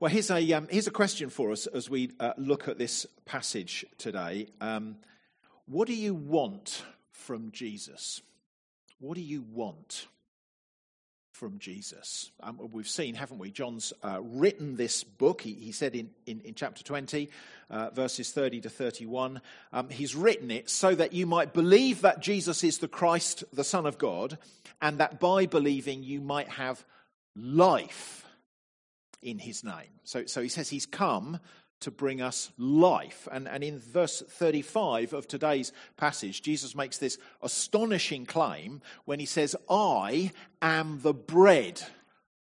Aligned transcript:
Well, 0.00 0.12
here's 0.12 0.30
a, 0.30 0.52
um, 0.52 0.68
here's 0.70 0.86
a 0.86 0.92
question 0.92 1.28
for 1.28 1.50
us 1.50 1.66
as 1.66 1.90
we 1.90 2.12
uh, 2.20 2.32
look 2.36 2.68
at 2.68 2.78
this 2.78 3.04
passage 3.24 3.84
today. 3.98 4.46
Um, 4.60 4.98
what 5.66 5.88
do 5.88 5.94
you 5.94 6.14
want 6.14 6.84
from 7.10 7.50
Jesus? 7.50 8.22
What 9.00 9.16
do 9.16 9.20
you 9.20 9.42
want 9.42 10.06
from 11.32 11.58
Jesus? 11.58 12.30
Um, 12.40 12.60
we've 12.70 12.86
seen, 12.86 13.16
haven't 13.16 13.38
we? 13.38 13.50
John's 13.50 13.92
uh, 14.04 14.20
written 14.22 14.76
this 14.76 15.02
book. 15.02 15.40
He, 15.40 15.54
he 15.54 15.72
said 15.72 15.96
in, 15.96 16.10
in, 16.26 16.42
in, 16.42 16.54
chapter 16.54 16.84
20, 16.84 17.28
uh, 17.68 17.90
verses 17.90 18.30
30 18.30 18.60
to 18.60 18.70
31, 18.70 19.40
um, 19.72 19.88
he's 19.88 20.14
written 20.14 20.52
it 20.52 20.70
so 20.70 20.94
that 20.94 21.12
you 21.12 21.26
might 21.26 21.52
believe 21.52 22.02
that 22.02 22.20
Jesus 22.20 22.62
is 22.62 22.78
the 22.78 22.86
Christ, 22.86 23.42
the 23.52 23.64
Son 23.64 23.84
of 23.84 23.98
God, 23.98 24.38
and 24.80 24.98
that 24.98 25.18
by 25.18 25.46
believing 25.46 26.04
you 26.04 26.20
might 26.20 26.50
have 26.50 26.84
life 27.34 28.24
in 29.22 29.38
his 29.38 29.64
name. 29.64 30.00
So, 30.04 30.26
so 30.26 30.42
he 30.42 30.48
says 30.48 30.68
he's 30.68 30.86
come 30.86 31.40
to 31.80 31.90
bring 31.90 32.20
us 32.20 32.50
life. 32.58 33.28
And, 33.30 33.48
and 33.48 33.62
in 33.62 33.78
verse 33.78 34.22
35 34.28 35.12
of 35.12 35.28
today's 35.28 35.72
passage, 35.96 36.42
Jesus 36.42 36.74
makes 36.74 36.98
this 36.98 37.18
astonishing 37.42 38.26
claim 38.26 38.82
when 39.04 39.20
he 39.20 39.26
says, 39.26 39.54
I 39.68 40.32
am 40.60 41.00
the 41.02 41.14
bread 41.14 41.80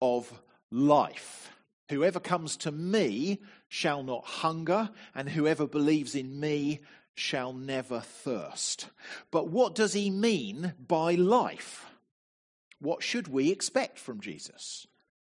of 0.03 0.33
life. 0.71 1.53
Whoever 1.91 2.21
comes 2.21 2.57
to 2.59 2.73
me 2.73 3.41
shall 3.69 4.03
not 4.03 4.25
hunger, 4.25 4.91
and 5.15 5.29
whoever 5.29 5.67
believes 5.67 6.15
in 6.15 6.39
me 6.39 6.81
shall 7.15 7.53
never 7.53 8.01
thirst. 8.01 8.89
But 9.31 9.49
what 9.49 9.75
does 9.75 9.93
he 9.93 10.11
mean 10.11 10.75
by 10.87 11.15
life? 11.15 11.87
What 12.81 13.03
should 13.03 13.29
we 13.29 13.51
expect 13.51 13.99
from 13.99 14.21
Jesus? 14.21 14.87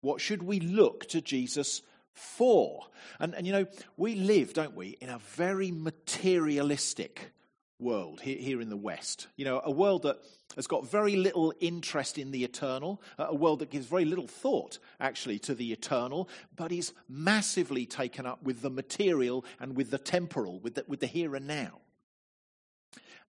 What 0.02 0.20
should 0.20 0.42
we 0.42 0.60
look 0.60 1.08
to 1.08 1.20
Jesus 1.20 1.80
for? 2.12 2.86
And, 3.18 3.34
and 3.34 3.46
you 3.46 3.52
know, 3.52 3.66
we 3.96 4.14
live, 4.14 4.52
don't 4.52 4.74
we, 4.74 4.98
in 5.00 5.08
a 5.08 5.18
very 5.18 5.70
materialistic 5.70 7.32
world 7.78 8.20
here, 8.20 8.36
here 8.36 8.60
in 8.60 8.68
the 8.68 8.76
West. 8.76 9.28
You 9.36 9.44
know, 9.44 9.62
a 9.64 9.70
world 9.70 10.02
that 10.02 10.18
has 10.56 10.66
got 10.66 10.86
very 10.86 11.16
little 11.16 11.54
interest 11.60 12.18
in 12.18 12.30
the 12.30 12.44
eternal, 12.44 13.00
uh, 13.18 13.26
a 13.28 13.34
world 13.34 13.60
that 13.60 13.70
gives 13.70 13.86
very 13.86 14.04
little 14.04 14.26
thought, 14.26 14.78
actually, 15.00 15.38
to 15.40 15.54
the 15.54 15.72
eternal, 15.72 16.28
but 16.56 16.72
is 16.72 16.92
massively 17.08 17.86
taken 17.86 18.26
up 18.26 18.42
with 18.42 18.60
the 18.60 18.70
material 18.70 19.44
and 19.60 19.76
with 19.76 19.90
the 19.90 19.98
temporal, 19.98 20.60
with 20.60 20.74
the, 20.74 20.84
with 20.86 21.00
the 21.00 21.06
here 21.06 21.34
and 21.34 21.46
now. 21.46 21.80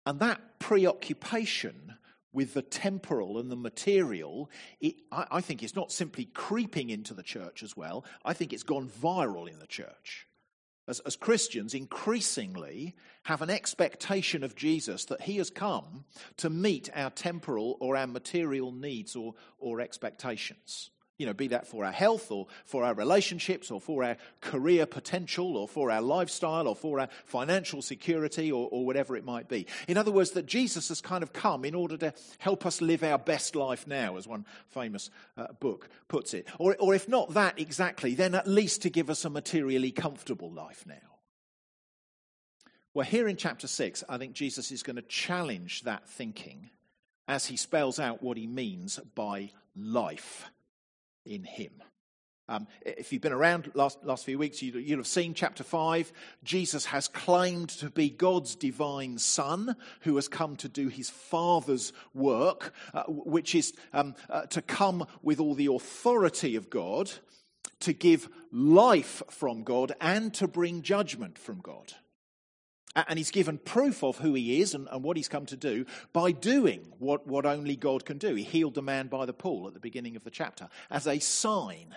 And 0.07 0.21
that 0.21 0.59
preoccupation 0.59 1.95
with 2.39 2.55
the 2.55 2.63
temporal 2.63 3.41
and 3.41 3.51
the 3.51 3.57
material, 3.57 4.49
it, 4.81 4.95
I, 5.11 5.27
I 5.33 5.41
think 5.41 5.61
it's 5.61 5.75
not 5.75 5.91
simply 5.91 6.27
creeping 6.27 6.89
into 6.89 7.13
the 7.13 7.25
church 7.25 7.65
as 7.65 7.77
well. 7.77 8.05
I 8.25 8.33
think 8.33 8.53
it's 8.53 8.63
gone 8.63 8.89
viral 8.89 9.51
in 9.51 9.59
the 9.59 9.67
church. 9.67 10.29
As, 10.87 11.01
as, 11.01 11.17
Christians, 11.17 11.75
increasingly 11.75 12.95
have 13.25 13.43
an 13.43 13.51
expectation 13.51 14.45
of 14.45 14.55
Jesus 14.55 15.07
that 15.07 15.23
he 15.23 15.39
has 15.39 15.51
come 15.51 16.05
to 16.37 16.49
meet 16.49 16.89
our 16.95 17.11
temporal 17.11 17.77
or 17.81 17.97
our 17.97 18.07
material 18.07 18.71
needs 18.71 19.17
or, 19.17 19.35
or 19.59 19.81
expectations. 19.81 20.91
You 21.19 21.27
know, 21.27 21.35
be 21.35 21.49
that 21.49 21.67
for 21.67 21.85
our 21.85 21.93
health 21.93 22.31
or 22.31 22.47
for 22.65 22.85
our 22.85 22.95
relationships 22.95 23.73
or 23.73 23.81
for 23.81 24.05
our 24.05 24.17
career 24.41 24.87
potential 24.87 25.57
or 25.57 25.67
for 25.67 25.91
our 25.91 26.01
lifestyle 26.01 26.69
or 26.69 26.77
for 26.77 27.01
our 27.01 27.09
financial 27.25 27.83
security 27.83 28.53
or, 28.53 28.69
or, 28.71 28.87
whatever 28.87 29.17
it 29.17 29.25
might 29.25 29.49
be. 29.49 29.67
In 29.89 29.97
other 29.97 30.13
words, 30.13 30.31
that 30.33 30.47
Jesus 30.47 30.89
has 30.89 31.01
kind 31.01 31.25
of 31.25 31.33
come 31.33 31.65
in 31.65 31.75
order 31.75 31.97
to 31.97 32.15
help 32.39 32.65
us 32.65 32.81
live 32.81 33.03
our 33.03 33.19
best 33.19 33.57
life 33.57 33.85
now, 33.89 34.17
as 34.17 34.29
one 34.29 34.47
famous 34.69 35.11
uh, 35.37 35.49
book 35.59 35.89
puts 36.07 36.35
it. 36.35 36.47
Or, 36.59 36.77
or 36.79 36.95
if 36.95 37.09
not 37.09 37.35
that 37.35 37.59
exactly, 37.59 38.15
then 38.15 38.37
at 38.37 38.47
least 38.47 38.83
to 38.83 38.91
give 38.91 39.11
us 39.11 39.25
a 39.25 39.31
materially 39.31 39.91
comfortable 39.91 40.53
life 40.53 40.85
now. 40.87 40.95
Well, 42.95 43.07
here 43.07 43.27
in 43.27 43.37
chapter 43.37 43.67
6, 43.67 44.05
I 44.09 44.19
think 44.19 44.35
Jesus 44.35 44.71
is 44.71 44.85
going 44.85 44.97
to 44.97 45.03
challenge 45.03 45.83
that 45.83 46.09
thinking 46.09 46.71
as 47.27 47.47
he 47.47 47.57
spells 47.57 47.99
out 47.99 48.23
what 48.23 48.37
he 48.37 48.47
means 48.47 49.01
by 49.17 49.51
life 49.77 50.49
in 51.29 51.45
him. 51.45 51.83
Um, 52.51 52.67
if 52.81 53.13
you've 53.13 53.21
been 53.21 53.33
around 53.33 53.71
last 53.75 54.03
last 54.05 54.25
few 54.25 54.39
weeks, 54.39 54.63
you, 54.63 54.73
will 54.73 54.97
have 54.97 55.07
seen 55.07 55.35
chapter 55.35 55.63
five. 55.63 56.11
Jesus 56.43 56.87
has 56.87 57.07
claimed 57.07 57.69
to 57.71 57.91
be 57.91 58.09
God's 58.09 58.55
divine 58.55 59.19
Son, 59.19 59.77
who 60.01 60.17
has 60.17 60.29
come 60.29 60.57
to 60.57 60.69
do 60.69 60.89
His 60.89 61.11
Father's 61.11 61.93
work, 62.15 62.73
uh, 62.95 63.05
which 63.07 63.55
is 63.55 63.75
um, 63.93 64.15
uh, 64.31 64.47
to 64.47 64.63
come 64.63 65.07
with 65.23 65.41
all 65.41 65.55
the 65.55 65.67
authority 65.67 66.57
of 66.57 66.71
God, 66.71 67.11
to 67.81 67.93
give 67.93 68.31
life 68.51 69.23
from 69.29 69.63
God, 69.63 69.93
and 70.01 70.33
to 70.35 70.49
bring 70.49 70.81
judgment 70.81 71.37
from 71.37 71.61
God. 71.61 71.93
And 73.07 73.19
he's 73.19 73.31
given 73.31 73.59
proof 73.59 74.03
of 74.03 74.19
who 74.19 74.35
he 74.35 74.61
is 74.61 74.75
and, 74.75 74.89
and, 74.91 75.03
what 75.03 75.17
he's 75.17 75.29
come 75.29 75.47
to 75.47 75.57
do 75.57 75.87
by 76.13 76.33
doing 76.33 76.93
what, 76.99 77.27
what 77.27 77.47
only 77.47 77.77
God 77.77 78.05
can 78.05 78.19
do. 78.19 78.35
He 78.35 78.45
healed 78.45 78.75
the 78.75 78.83
man 78.83 79.09
by 79.09 79.27
the 79.27 79.33
pool 79.33 79.67
at 79.67 79.75
the 79.75 79.81
beginning 79.81 80.17
of 80.17 80.25
the 80.25 80.31
chapter 80.31 80.69
as 80.91 81.07
a 81.07 81.19
sign 81.19 81.95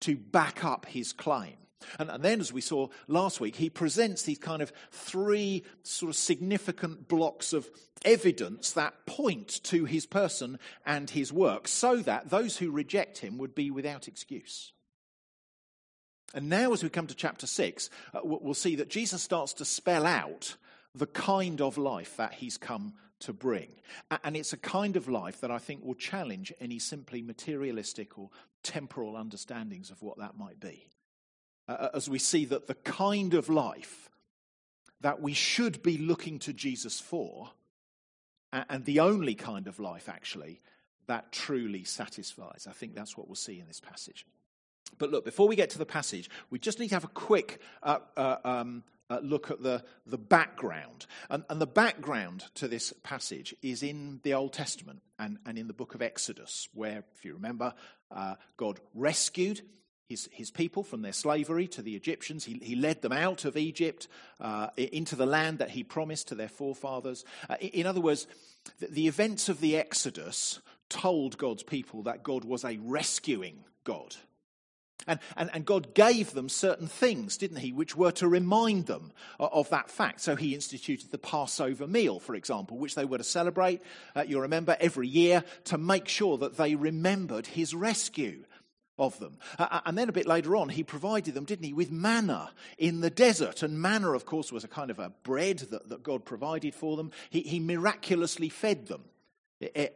to 0.00 0.16
back 0.16 0.64
up 0.64 0.86
his 0.86 1.12
claim. 1.12 1.56
And, 1.98 2.10
and 2.10 2.22
then, 2.22 2.40
as 2.40 2.52
we 2.52 2.60
saw 2.60 2.88
last 3.08 3.40
week, 3.40 3.56
he 3.56 3.70
presents 3.70 4.22
these 4.22 4.38
kind 4.38 4.62
of 4.62 4.72
three 4.90 5.64
sort 5.82 6.10
of 6.10 6.16
significant 6.16 7.08
blocks 7.08 7.52
of 7.52 7.68
evidence 8.04 8.72
that 8.72 9.06
point 9.06 9.62
to 9.64 9.84
his 9.84 10.06
person 10.06 10.58
and 10.86 11.10
his 11.10 11.32
work 11.32 11.68
so 11.68 11.96
that 11.96 12.30
those 12.30 12.56
who 12.56 12.70
reject 12.70 13.18
him 13.18 13.38
would 13.38 13.54
be 13.54 13.70
without 13.70 14.08
excuse. 14.08 14.72
And 16.34 16.48
now, 16.48 16.72
as 16.72 16.82
we 16.82 16.88
come 16.88 17.06
to 17.06 17.14
chapter 17.14 17.46
6, 17.46 17.90
uh, 18.14 18.20
we'll 18.22 18.54
see 18.54 18.76
that 18.76 18.88
Jesus 18.88 19.22
starts 19.22 19.52
to 19.54 19.64
spell 19.64 20.06
out 20.06 20.56
the 20.94 21.06
kind 21.06 21.60
of 21.60 21.78
life 21.78 22.16
that 22.16 22.34
he's 22.34 22.56
come 22.56 22.94
to 23.20 23.32
bring. 23.32 23.68
And 24.24 24.36
it's 24.36 24.52
a 24.52 24.58
kind 24.58 24.96
of 24.96 25.08
life 25.08 25.40
that 25.40 25.50
I 25.50 25.58
think 25.58 25.84
will 25.84 25.94
challenge 25.94 26.52
any 26.60 26.78
simply 26.78 27.22
materialistic 27.22 28.18
or 28.18 28.30
temporal 28.62 29.16
understandings 29.16 29.90
of 29.90 30.02
what 30.02 30.18
that 30.18 30.36
might 30.36 30.60
be. 30.60 30.86
Uh, 31.68 31.88
as 31.94 32.10
we 32.10 32.18
see 32.18 32.44
that 32.46 32.66
the 32.66 32.74
kind 32.74 33.34
of 33.34 33.48
life 33.48 34.10
that 35.00 35.20
we 35.20 35.32
should 35.32 35.82
be 35.82 35.98
looking 35.98 36.38
to 36.40 36.52
Jesus 36.52 37.00
for, 37.00 37.50
and 38.52 38.84
the 38.84 39.00
only 39.00 39.34
kind 39.34 39.66
of 39.66 39.80
life 39.80 40.08
actually 40.08 40.60
that 41.06 41.32
truly 41.32 41.84
satisfies. 41.84 42.66
I 42.68 42.72
think 42.72 42.94
that's 42.94 43.16
what 43.16 43.26
we'll 43.26 43.34
see 43.34 43.58
in 43.58 43.66
this 43.66 43.80
passage. 43.80 44.26
But 44.98 45.10
look, 45.10 45.24
before 45.24 45.48
we 45.48 45.56
get 45.56 45.70
to 45.70 45.78
the 45.78 45.86
passage, 45.86 46.30
we 46.50 46.58
just 46.58 46.78
need 46.78 46.88
to 46.88 46.94
have 46.94 47.04
a 47.04 47.08
quick 47.08 47.60
uh, 47.82 47.98
uh, 48.16 48.36
um, 48.44 48.84
uh, 49.10 49.18
look 49.22 49.50
at 49.50 49.62
the, 49.62 49.84
the 50.06 50.18
background. 50.18 51.06
And, 51.28 51.44
and, 51.50 51.60
the 51.60 51.66
background 51.66 52.44
to 52.54 52.68
this 52.68 52.94
passage 53.02 53.54
is 53.60 53.82
in 53.82 54.20
the 54.22 54.34
Old 54.34 54.52
Testament 54.52 55.02
and, 55.18 55.38
and 55.44 55.58
in 55.58 55.66
the 55.66 55.74
book 55.74 55.94
of 55.94 56.00
Exodus, 56.00 56.68
where, 56.72 57.04
if 57.14 57.24
you 57.24 57.34
remember, 57.34 57.74
uh, 58.10 58.36
God 58.56 58.80
rescued 58.94 59.60
his, 60.08 60.28
his 60.32 60.50
people 60.50 60.82
from 60.82 61.02
their 61.02 61.12
slavery 61.12 61.66
to 61.68 61.82
the 61.82 61.96
Egyptians. 61.96 62.44
He, 62.44 62.58
he 62.62 62.74
led 62.74 63.02
them 63.02 63.12
out 63.12 63.44
of 63.44 63.56
Egypt 63.56 64.08
uh, 64.40 64.68
into 64.76 65.16
the 65.16 65.26
land 65.26 65.58
that 65.58 65.70
he 65.70 65.84
promised 65.84 66.28
to 66.28 66.34
their 66.34 66.48
forefathers. 66.48 67.24
Uh, 67.48 67.56
in 67.60 67.86
other 67.86 68.00
words, 68.00 68.26
the, 68.78 68.86
the 68.86 69.08
events 69.08 69.48
of 69.48 69.60
the 69.60 69.76
Exodus 69.76 70.60
told 70.88 71.38
God's 71.38 71.62
people 71.62 72.02
that 72.02 72.22
God 72.22 72.44
was 72.44 72.64
a 72.64 72.78
rescuing 72.82 73.64
God. 73.84 74.14
And, 75.06 75.18
and, 75.36 75.50
and, 75.52 75.64
God 75.64 75.94
gave 75.94 76.32
them 76.32 76.48
certain 76.48 76.86
things, 76.86 77.36
didn't 77.36 77.58
He, 77.58 77.72
which 77.72 77.96
were 77.96 78.12
to 78.12 78.28
remind 78.28 78.86
them 78.86 79.12
of 79.38 79.68
that 79.70 79.90
fact. 79.90 80.20
So 80.20 80.36
He 80.36 80.54
instituted 80.54 81.10
the 81.10 81.18
Passover 81.18 81.86
meal, 81.86 82.20
for 82.20 82.34
example, 82.34 82.78
which 82.78 82.94
they 82.94 83.04
were 83.04 83.18
to 83.18 83.24
celebrate, 83.24 83.80
uh, 84.14 84.24
you 84.26 84.40
remember, 84.40 84.76
every 84.80 85.08
year 85.08 85.44
to 85.64 85.78
make 85.78 86.08
sure 86.08 86.38
that 86.38 86.56
they 86.56 86.74
remembered 86.74 87.46
His 87.46 87.74
rescue 87.74 88.44
of 88.98 89.18
them. 89.18 89.38
Uh, 89.58 89.80
and 89.86 89.96
then 89.96 90.08
a 90.08 90.12
bit 90.12 90.26
later 90.26 90.56
on, 90.56 90.68
He 90.68 90.82
provided 90.82 91.34
them, 91.34 91.44
didn't 91.44 91.64
He, 91.64 91.72
with 91.72 91.90
manna 91.90 92.52
in 92.78 93.00
the 93.00 93.10
desert. 93.10 93.62
And 93.62 93.80
manna, 93.80 94.12
of 94.12 94.26
course, 94.26 94.52
was 94.52 94.64
a 94.64 94.68
kind 94.68 94.90
of 94.90 94.98
a 94.98 95.12
bread 95.22 95.58
that, 95.70 95.88
that 95.88 96.02
God 96.02 96.24
provided 96.24 96.74
for 96.74 96.96
them. 96.96 97.10
He, 97.30 97.40
he 97.40 97.60
miraculously 97.60 98.48
fed 98.48 98.86
them 98.86 99.04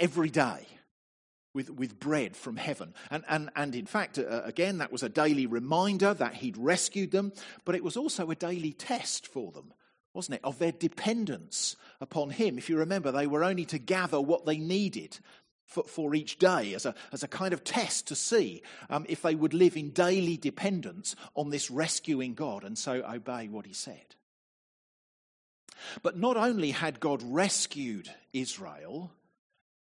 every 0.01 0.31
day 0.31 0.67
with, 1.57 1.71
with 1.71 1.99
bread 1.99 2.37
from 2.37 2.57
heaven. 2.57 2.95
And, 3.11 3.25
and, 3.29 3.51
and 3.57 3.75
in 3.75 3.87
fact, 3.87 4.19
uh, 4.19 4.43
again, 4.45 4.79
that 4.79 4.93
was 4.93 5.03
a 5.03 5.09
daily 5.09 5.47
reminder 5.47 6.13
that 6.15 6.35
he'd 6.35 6.59
rescued 6.59 7.11
them, 7.11 7.33
but 7.65 7.75
it 7.75 7.83
was 7.83 7.97
also 7.97 8.31
a 8.31 8.37
daily 8.37 8.73
test 8.73 9.27
for 9.27 9.51
them, 9.51 9.73
wasn't 10.13 10.37
it, 10.37 10.45
of 10.45 10.59
their 10.59 10.71
dependence 10.71 11.75
upon 12.01 12.31
him. 12.31 12.59
If 12.59 12.69
you 12.69 12.77
remember, 12.77 13.11
they 13.11 13.27
were 13.27 13.43
only 13.43 13.65
to 13.65 13.79
gather 13.79 14.21
what 14.21 14.45
they 14.45 14.59
needed 14.59 15.19
for, 15.65 15.85
for 15.85 16.15
each 16.15 16.39
day 16.39 16.75
as 16.75 16.85
a, 16.85 16.95
as 17.11 17.23
a 17.23 17.29
kind 17.29 17.55
of 17.55 17.65
test 17.65 18.09
to 18.09 18.15
see 18.15 18.63
um, 18.91 19.07
if 19.09 19.23
they 19.23 19.35
would 19.35 19.55
live 19.55 19.79
in 19.79 19.91
daily 19.91 20.37
dependence 20.37 21.17
on 21.35 21.49
this 21.49 21.71
rescuing 21.71 22.35
God 22.35 22.65
and 22.65 22.77
so 22.77 23.03
obey 23.03 23.49
what 23.49 23.67
he 23.67 23.73
said. 23.73 24.15
But 26.03 26.19
not 26.19 26.37
only 26.37 26.71
had 26.71 27.01
God 27.01 27.23
rescued 27.25 28.11
Israel, 28.33 29.11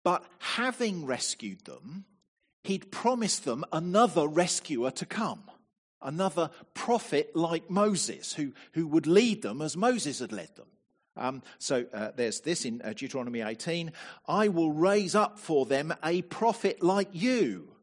but 0.05 0.23
having 0.37 1.07
rescued 1.07 1.65
them, 1.65 2.05
he'd 2.63 2.91
promised 2.91 3.43
them 3.43 3.65
another 3.73 4.27
rescuer 4.27 4.91
to 4.91 5.05
come. 5.05 5.41
another 6.01 6.51
prophet 6.75 7.35
like 7.35 7.69
Moses 7.69 8.33
who, 8.33 8.53
who 8.73 8.85
would 8.85 9.07
lead 9.07 9.41
them 9.41 9.59
as 9.61 9.75
Moses 9.75 10.19
had 10.19 10.31
led 10.31 10.55
them. 10.55 10.67
Um, 11.17 11.41
so 11.57 11.85
uh, 11.91 12.11
there's 12.15 12.41
this 12.41 12.63
in 12.63 12.81
uh, 12.83 12.93
Deuteronomy 12.93 13.41
18 13.41 13.91
I 14.27 14.49
will 14.49 14.71
raise 14.71 15.15
up 15.15 15.39
for 15.39 15.65
them 15.65 15.93
a 16.03 16.21
prophet 16.21 16.83
like 16.83 17.09
you 17.11 17.75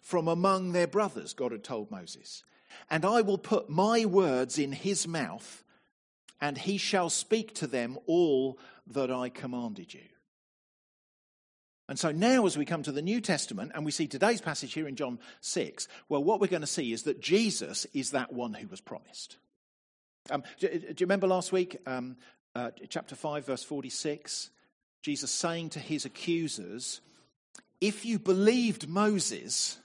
from 0.00 0.26
among 0.28 0.72
their 0.72 0.86
brothers, 0.86 1.34
God 1.34 1.52
had 1.52 1.64
told 1.64 1.90
Moses. 1.90 2.42
And 2.88 3.04
I 3.04 3.20
will 3.20 3.38
put 3.38 3.68
my 3.68 4.06
words 4.06 4.58
in 4.58 4.72
his 4.72 5.06
mouth, 5.06 5.62
and 6.40 6.56
he 6.56 6.78
shall 6.78 7.10
speak 7.10 7.54
to 7.56 7.66
them 7.66 7.98
all 8.06 8.58
that 8.86 9.10
I 9.10 9.28
commanded 9.28 9.92
you. 9.92 10.09
And 11.90 11.98
so 11.98 12.12
now, 12.12 12.46
as 12.46 12.56
we 12.56 12.64
come 12.64 12.84
to 12.84 12.92
the 12.92 13.02
New 13.02 13.20
Testament 13.20 13.72
and 13.74 13.84
we 13.84 13.90
see 13.90 14.06
today's 14.06 14.40
passage 14.40 14.72
here 14.72 14.86
in 14.86 14.94
John 14.94 15.18
6, 15.40 15.88
well, 16.08 16.22
what 16.22 16.40
we're 16.40 16.46
going 16.46 16.60
to 16.60 16.66
see 16.68 16.92
is 16.92 17.02
that 17.02 17.20
Jesus 17.20 17.84
is 17.92 18.12
that 18.12 18.32
one 18.32 18.54
who 18.54 18.68
was 18.68 18.80
promised. 18.80 19.38
Um, 20.30 20.44
do, 20.60 20.68
do, 20.68 20.76
you 20.86 20.94
remember 21.00 21.26
last 21.26 21.50
week, 21.50 21.78
um, 21.86 22.16
uh, 22.54 22.70
chapter 22.88 23.16
5, 23.16 23.44
verse 23.44 23.64
46? 23.64 24.50
Jesus 25.02 25.32
saying 25.32 25.70
to 25.70 25.80
his 25.80 26.04
accusers, 26.04 27.00
If 27.80 28.04
you 28.04 28.20
believed 28.20 28.88
Moses, 28.88 29.76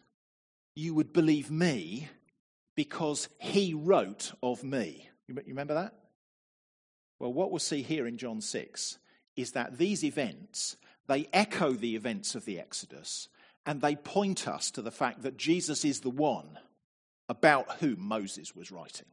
you 0.76 0.94
would 0.94 1.12
believe 1.12 1.50
me 1.50 2.08
because 2.76 3.30
he 3.40 3.74
wrote 3.74 4.32
of 4.44 4.64
me. 4.64 5.10
You 5.28 5.42
remember 5.48 5.74
that? 5.74 5.96
Well, 7.18 7.34
what 7.34 7.50
we'll 7.50 7.58
see 7.58 7.82
here 7.82 8.06
in 8.06 8.20
John 8.20 8.42
6 8.42 9.00
is 9.36 9.54
that 9.54 9.80
these 9.80 10.04
events 10.04 10.78
they 11.08 11.28
echo 11.34 11.72
the 11.72 11.96
events 11.96 12.36
of 12.36 12.46
the 12.46 12.60
Exodus 12.60 13.30
and 13.66 13.82
they 13.82 13.96
point 13.96 14.48
us 14.48 14.72
to 14.72 14.82
the 14.82 14.92
fact 14.92 15.24
that 15.24 15.38
Jesus 15.38 15.84
is 15.84 16.02
the 16.02 16.10
one 16.10 16.60
about 17.28 17.78
whom 17.80 18.00
Moses 18.00 18.56
was 18.56 18.72
writing. 18.72 19.08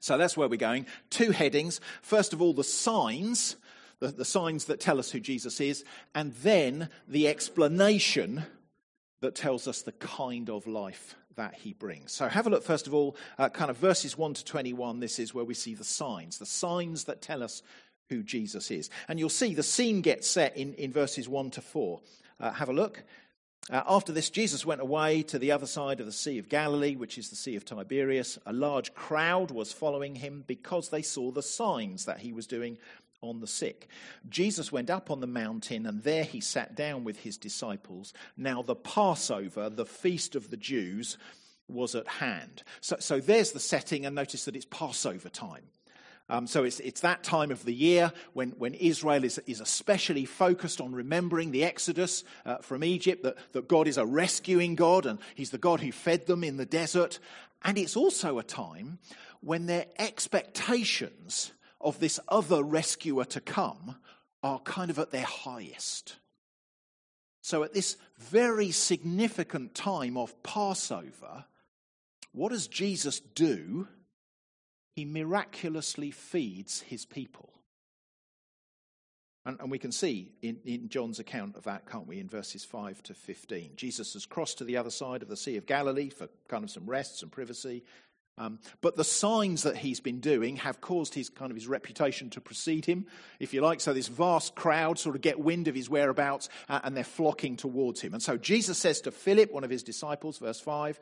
So 0.00 0.18
that's 0.18 0.36
where 0.36 0.48
we're 0.48 0.56
going. 0.56 0.86
Two 1.10 1.30
headings. 1.30 1.80
First 2.02 2.32
of 2.32 2.42
all, 2.42 2.52
the 2.52 2.64
signs, 2.64 3.56
the, 4.00 4.08
the, 4.08 4.24
signs 4.24 4.66
that 4.66 4.80
tell 4.80 4.98
us 4.98 5.10
who 5.10 5.20
Jesus 5.20 5.60
is, 5.60 5.84
and 6.14 6.32
then 6.34 6.88
the 7.06 7.28
explanation 7.28 8.44
that 9.20 9.34
tells 9.34 9.66
us 9.66 9.82
the 9.82 9.92
kind 9.92 10.50
of 10.50 10.66
life 10.66 11.16
that 11.36 11.54
he 11.54 11.72
brings. 11.72 12.12
So 12.12 12.28
have 12.28 12.46
a 12.46 12.50
look, 12.50 12.64
first 12.64 12.86
of 12.86 12.94
all, 12.94 13.16
uh, 13.38 13.48
kind 13.48 13.70
of 13.70 13.76
verses 13.76 14.18
1 14.18 14.34
to 14.34 14.44
21. 14.44 15.00
This 15.00 15.18
is 15.18 15.34
where 15.34 15.44
we 15.44 15.54
see 15.54 15.74
the 15.74 15.84
signs, 15.84 16.38
the 16.38 16.46
signs 16.46 17.04
that 17.04 17.22
tell 17.22 17.42
us 17.42 17.62
who 18.08 18.22
Jesus 18.22 18.70
is. 18.70 18.90
And 19.08 19.18
you'll 19.18 19.28
see 19.28 19.54
the 19.54 19.62
scene 19.62 20.00
gets 20.00 20.28
set 20.28 20.56
in, 20.56 20.74
in 20.74 20.92
verses 20.92 21.28
1 21.28 21.50
to 21.52 21.60
4. 21.60 22.00
Uh, 22.40 22.52
have 22.52 22.68
a 22.68 22.72
look. 22.72 23.02
Uh, 23.70 23.82
after 23.86 24.12
this, 24.12 24.30
Jesus 24.30 24.64
went 24.64 24.80
away 24.80 25.22
to 25.24 25.38
the 25.38 25.52
other 25.52 25.66
side 25.66 26.00
of 26.00 26.06
the 26.06 26.12
Sea 26.12 26.38
of 26.38 26.48
Galilee, 26.48 26.96
which 26.96 27.18
is 27.18 27.28
the 27.28 27.36
Sea 27.36 27.56
of 27.56 27.64
Tiberias. 27.64 28.38
A 28.46 28.52
large 28.52 28.94
crowd 28.94 29.50
was 29.50 29.72
following 29.72 30.14
him 30.14 30.44
because 30.46 30.88
they 30.88 31.02
saw 31.02 31.30
the 31.30 31.42
signs 31.42 32.06
that 32.06 32.20
he 32.20 32.32
was 32.32 32.46
doing 32.46 32.78
on 33.20 33.40
the 33.40 33.46
sick. 33.46 33.88
Jesus 34.28 34.72
went 34.72 34.88
up 34.88 35.10
on 35.10 35.20
the 35.20 35.26
mountain, 35.26 35.86
and 35.86 36.02
there 36.02 36.24
he 36.24 36.40
sat 36.40 36.76
down 36.76 37.04
with 37.04 37.18
his 37.18 37.36
disciples. 37.36 38.14
Now, 38.36 38.62
the 38.62 38.76
Passover, 38.76 39.68
the 39.68 39.84
feast 39.84 40.34
of 40.34 40.50
the 40.50 40.56
Jews, 40.56 41.18
was 41.68 41.94
at 41.94 42.06
hand. 42.06 42.62
So, 42.80 42.96
so 43.00 43.20
there's 43.20 43.52
the 43.52 43.60
setting, 43.60 44.06
and 44.06 44.14
notice 44.14 44.46
that 44.46 44.56
it's 44.56 44.64
Passover 44.64 45.28
time. 45.28 45.64
Um, 46.30 46.46
so 46.46 46.64
it's, 46.64 46.78
it's 46.80 47.00
that 47.00 47.24
time 47.24 47.50
of 47.50 47.64
the 47.64 47.74
year 47.74 48.12
when, 48.34 48.50
when 48.50 48.74
Israel 48.74 49.24
is, 49.24 49.38
is 49.46 49.60
especially 49.60 50.26
focused 50.26 50.80
on 50.80 50.92
remembering 50.92 51.50
the 51.52 51.64
Exodus 51.64 52.22
uh, 52.44 52.58
from 52.58 52.84
Egypt, 52.84 53.22
that, 53.22 53.36
that 53.52 53.68
God 53.68 53.88
is 53.88 53.96
a 53.96 54.04
rescuing 54.04 54.74
God 54.74 55.06
and 55.06 55.18
He's 55.34 55.50
the 55.50 55.58
God 55.58 55.80
who 55.80 55.90
fed 55.90 56.26
them 56.26 56.44
in 56.44 56.58
the 56.58 56.66
desert. 56.66 57.18
And 57.62 57.78
it's 57.78 57.96
also 57.96 58.38
a 58.38 58.42
time 58.42 58.98
when 59.40 59.66
their 59.66 59.86
expectations 59.98 61.52
of 61.80 61.98
this 61.98 62.20
other 62.28 62.62
rescuer 62.62 63.24
to 63.24 63.40
come 63.40 63.96
are 64.42 64.60
kind 64.60 64.90
of 64.90 64.98
at 64.98 65.10
their 65.10 65.24
highest. 65.24 66.16
So, 67.40 67.62
at 67.62 67.72
this 67.72 67.96
very 68.18 68.70
significant 68.72 69.74
time 69.74 70.16
of 70.16 70.42
Passover, 70.42 71.46
what 72.32 72.50
does 72.50 72.68
Jesus 72.68 73.20
do? 73.20 73.88
He 74.98 75.04
miraculously 75.04 76.10
feeds 76.10 76.80
his 76.80 77.06
people. 77.06 77.52
And, 79.46 79.56
and, 79.60 79.70
we 79.70 79.78
can 79.78 79.92
see 79.92 80.32
in, 80.42 80.58
in 80.64 80.88
John's 80.88 81.20
account 81.20 81.54
of 81.54 81.62
that, 81.64 81.88
can't 81.88 82.08
we, 82.08 82.18
in 82.18 82.28
verses 82.28 82.64
5 82.64 83.00
to 83.04 83.14
15. 83.14 83.74
Jesus 83.76 84.14
has 84.14 84.26
crossed 84.26 84.58
to 84.58 84.64
the 84.64 84.76
other 84.76 84.90
side 84.90 85.22
of 85.22 85.28
the 85.28 85.36
Sea 85.36 85.56
of 85.56 85.66
Galilee 85.66 86.08
for 86.08 86.28
kind 86.48 86.64
of 86.64 86.70
some 86.70 86.84
rest, 86.84 87.20
some 87.20 87.28
privacy. 87.28 87.84
Um, 88.38 88.58
but 88.80 88.96
the 88.96 89.04
signs 89.04 89.62
that 89.62 89.76
he's 89.76 90.00
been 90.00 90.18
doing 90.18 90.56
have 90.56 90.80
caused 90.80 91.14
his 91.14 91.28
kind 91.28 91.52
of 91.52 91.56
his 91.56 91.68
reputation 91.68 92.28
to 92.30 92.40
precede 92.40 92.84
him, 92.84 93.06
if 93.38 93.54
you 93.54 93.60
like. 93.60 93.80
So 93.80 93.92
this 93.92 94.08
vast 94.08 94.56
crowd 94.56 94.98
sort 94.98 95.14
of 95.14 95.22
get 95.22 95.38
wind 95.38 95.68
of 95.68 95.76
his 95.76 95.88
whereabouts 95.88 96.48
uh, 96.68 96.80
and 96.82 96.96
they're 96.96 97.04
flocking 97.04 97.56
towards 97.56 98.00
him. 98.00 98.14
And 98.14 98.22
so 98.22 98.36
Jesus 98.36 98.78
says 98.78 99.02
to 99.02 99.12
Philip, 99.12 99.52
one 99.52 99.62
of 99.62 99.70
his 99.70 99.84
disciples, 99.84 100.38
verse 100.38 100.58
5, 100.58 100.98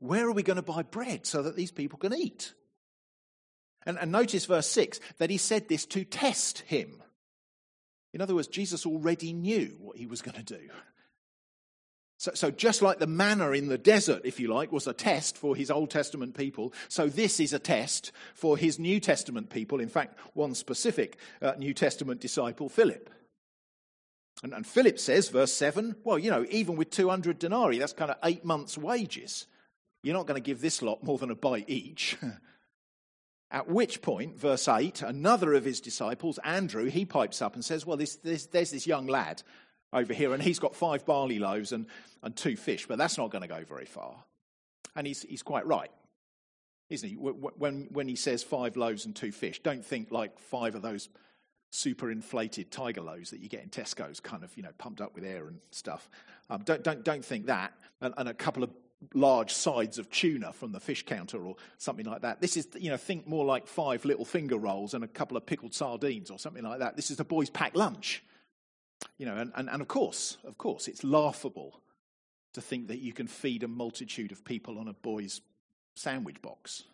Where 0.00 0.26
are 0.26 0.32
we 0.32 0.42
going 0.42 0.56
to 0.56 0.62
buy 0.62 0.82
bread 0.82 1.24
so 1.24 1.40
that 1.44 1.56
these 1.56 1.72
people 1.72 1.98
can 1.98 2.12
eat? 2.12 2.52
And, 3.86 3.98
and 3.98 4.12
notice 4.12 4.46
verse 4.46 4.66
6 4.68 5.00
that 5.18 5.30
he 5.30 5.38
said 5.38 5.68
this 5.68 5.86
to 5.86 6.04
test 6.04 6.60
him. 6.60 7.02
In 8.12 8.20
other 8.20 8.34
words, 8.34 8.48
Jesus 8.48 8.86
already 8.86 9.32
knew 9.32 9.76
what 9.80 9.96
he 9.96 10.06
was 10.06 10.22
going 10.22 10.36
to 10.36 10.58
do. 10.58 10.68
So, 12.18 12.32
so, 12.34 12.50
just 12.50 12.82
like 12.82 12.98
the 12.98 13.06
manna 13.06 13.52
in 13.52 13.68
the 13.68 13.78
desert, 13.78 14.22
if 14.24 14.38
you 14.38 14.52
like, 14.52 14.70
was 14.72 14.86
a 14.86 14.92
test 14.92 15.38
for 15.38 15.56
his 15.56 15.70
Old 15.70 15.88
Testament 15.88 16.36
people, 16.36 16.74
so 16.88 17.08
this 17.08 17.40
is 17.40 17.54
a 17.54 17.58
test 17.58 18.12
for 18.34 18.58
his 18.58 18.78
New 18.78 19.00
Testament 19.00 19.48
people. 19.48 19.80
In 19.80 19.88
fact, 19.88 20.18
one 20.34 20.54
specific 20.54 21.16
uh, 21.40 21.52
New 21.56 21.72
Testament 21.72 22.20
disciple, 22.20 22.68
Philip. 22.68 23.08
And, 24.42 24.52
and 24.52 24.66
Philip 24.66 24.98
says, 24.98 25.30
verse 25.30 25.52
7, 25.54 25.96
well, 26.04 26.18
you 26.18 26.30
know, 26.30 26.44
even 26.50 26.76
with 26.76 26.90
200 26.90 27.38
denarii, 27.38 27.78
that's 27.78 27.94
kind 27.94 28.10
of 28.10 28.18
eight 28.22 28.44
months' 28.44 28.76
wages. 28.76 29.46
You're 30.02 30.14
not 30.14 30.26
going 30.26 30.42
to 30.42 30.46
give 30.46 30.60
this 30.60 30.82
lot 30.82 31.02
more 31.02 31.16
than 31.16 31.30
a 31.30 31.34
bite 31.34 31.70
each. 31.70 32.18
At 33.52 33.68
which 33.68 34.00
point, 34.00 34.38
verse 34.38 34.68
8, 34.68 35.02
another 35.02 35.54
of 35.54 35.64
his 35.64 35.80
disciples, 35.80 36.38
Andrew, 36.44 36.84
he 36.84 37.04
pipes 37.04 37.42
up 37.42 37.54
and 37.54 37.64
says, 37.64 37.84
Well, 37.84 37.96
this, 37.96 38.16
this, 38.16 38.46
there's 38.46 38.70
this 38.70 38.86
young 38.86 39.06
lad 39.06 39.42
over 39.92 40.12
here, 40.12 40.32
and 40.32 40.42
he's 40.42 40.60
got 40.60 40.76
five 40.76 41.04
barley 41.04 41.40
loaves 41.40 41.72
and, 41.72 41.86
and 42.22 42.36
two 42.36 42.56
fish, 42.56 42.86
but 42.86 42.96
that's 42.96 43.18
not 43.18 43.30
going 43.30 43.42
to 43.42 43.48
go 43.48 43.64
very 43.64 43.86
far. 43.86 44.14
And 44.94 45.06
he's, 45.06 45.22
he's 45.22 45.42
quite 45.42 45.66
right, 45.66 45.90
isn't 46.90 47.08
he? 47.08 47.16
When, 47.16 47.88
when 47.90 48.06
he 48.06 48.14
says 48.14 48.44
five 48.44 48.76
loaves 48.76 49.04
and 49.04 49.16
two 49.16 49.32
fish, 49.32 49.60
don't 49.62 49.84
think 49.84 50.12
like 50.12 50.38
five 50.38 50.76
of 50.76 50.82
those 50.82 51.08
super 51.70 52.10
inflated 52.10 52.70
tiger 52.70 53.00
loaves 53.00 53.30
that 53.30 53.40
you 53.40 53.48
get 53.48 53.62
in 53.62 53.70
Tesco's, 53.70 54.20
kind 54.20 54.44
of, 54.44 54.56
you 54.56 54.62
know, 54.62 54.70
pumped 54.78 55.00
up 55.00 55.14
with 55.14 55.24
air 55.24 55.48
and 55.48 55.58
stuff. 55.70 56.08
Um, 56.48 56.62
don't, 56.64 56.82
don't, 56.82 57.04
don't 57.04 57.24
think 57.24 57.46
that. 57.46 57.72
And, 58.00 58.14
and 58.16 58.28
a 58.28 58.34
couple 58.34 58.62
of 58.62 58.70
large 59.14 59.52
sides 59.52 59.98
of 59.98 60.10
tuna 60.10 60.52
from 60.52 60.72
the 60.72 60.80
fish 60.80 61.04
counter 61.06 61.38
or 61.38 61.56
something 61.78 62.06
like 62.06 62.22
that. 62.22 62.40
This 62.40 62.56
is, 62.56 62.68
you 62.78 62.90
know, 62.90 62.96
think 62.96 63.26
more 63.26 63.44
like 63.44 63.66
five 63.66 64.04
little 64.04 64.24
finger 64.24 64.58
rolls 64.58 64.94
and 64.94 65.02
a 65.02 65.08
couple 65.08 65.36
of 65.36 65.46
pickled 65.46 65.74
sardines 65.74 66.30
or 66.30 66.38
something 66.38 66.62
like 66.62 66.80
that. 66.80 66.96
This 66.96 67.10
is 67.10 67.18
a 67.18 67.24
boy's 67.24 67.50
packed 67.50 67.76
lunch. 67.76 68.22
You 69.16 69.26
know, 69.26 69.36
and, 69.36 69.52
and, 69.54 69.70
and 69.70 69.80
of 69.80 69.88
course, 69.88 70.36
of 70.44 70.58
course, 70.58 70.86
it's 70.86 71.02
laughable 71.02 71.80
to 72.52 72.60
think 72.60 72.88
that 72.88 72.98
you 72.98 73.12
can 73.12 73.26
feed 73.26 73.62
a 73.62 73.68
multitude 73.68 74.32
of 74.32 74.44
people 74.44 74.78
on 74.78 74.88
a 74.88 74.92
boy's 74.92 75.40
sandwich 75.94 76.42
box. 76.42 76.84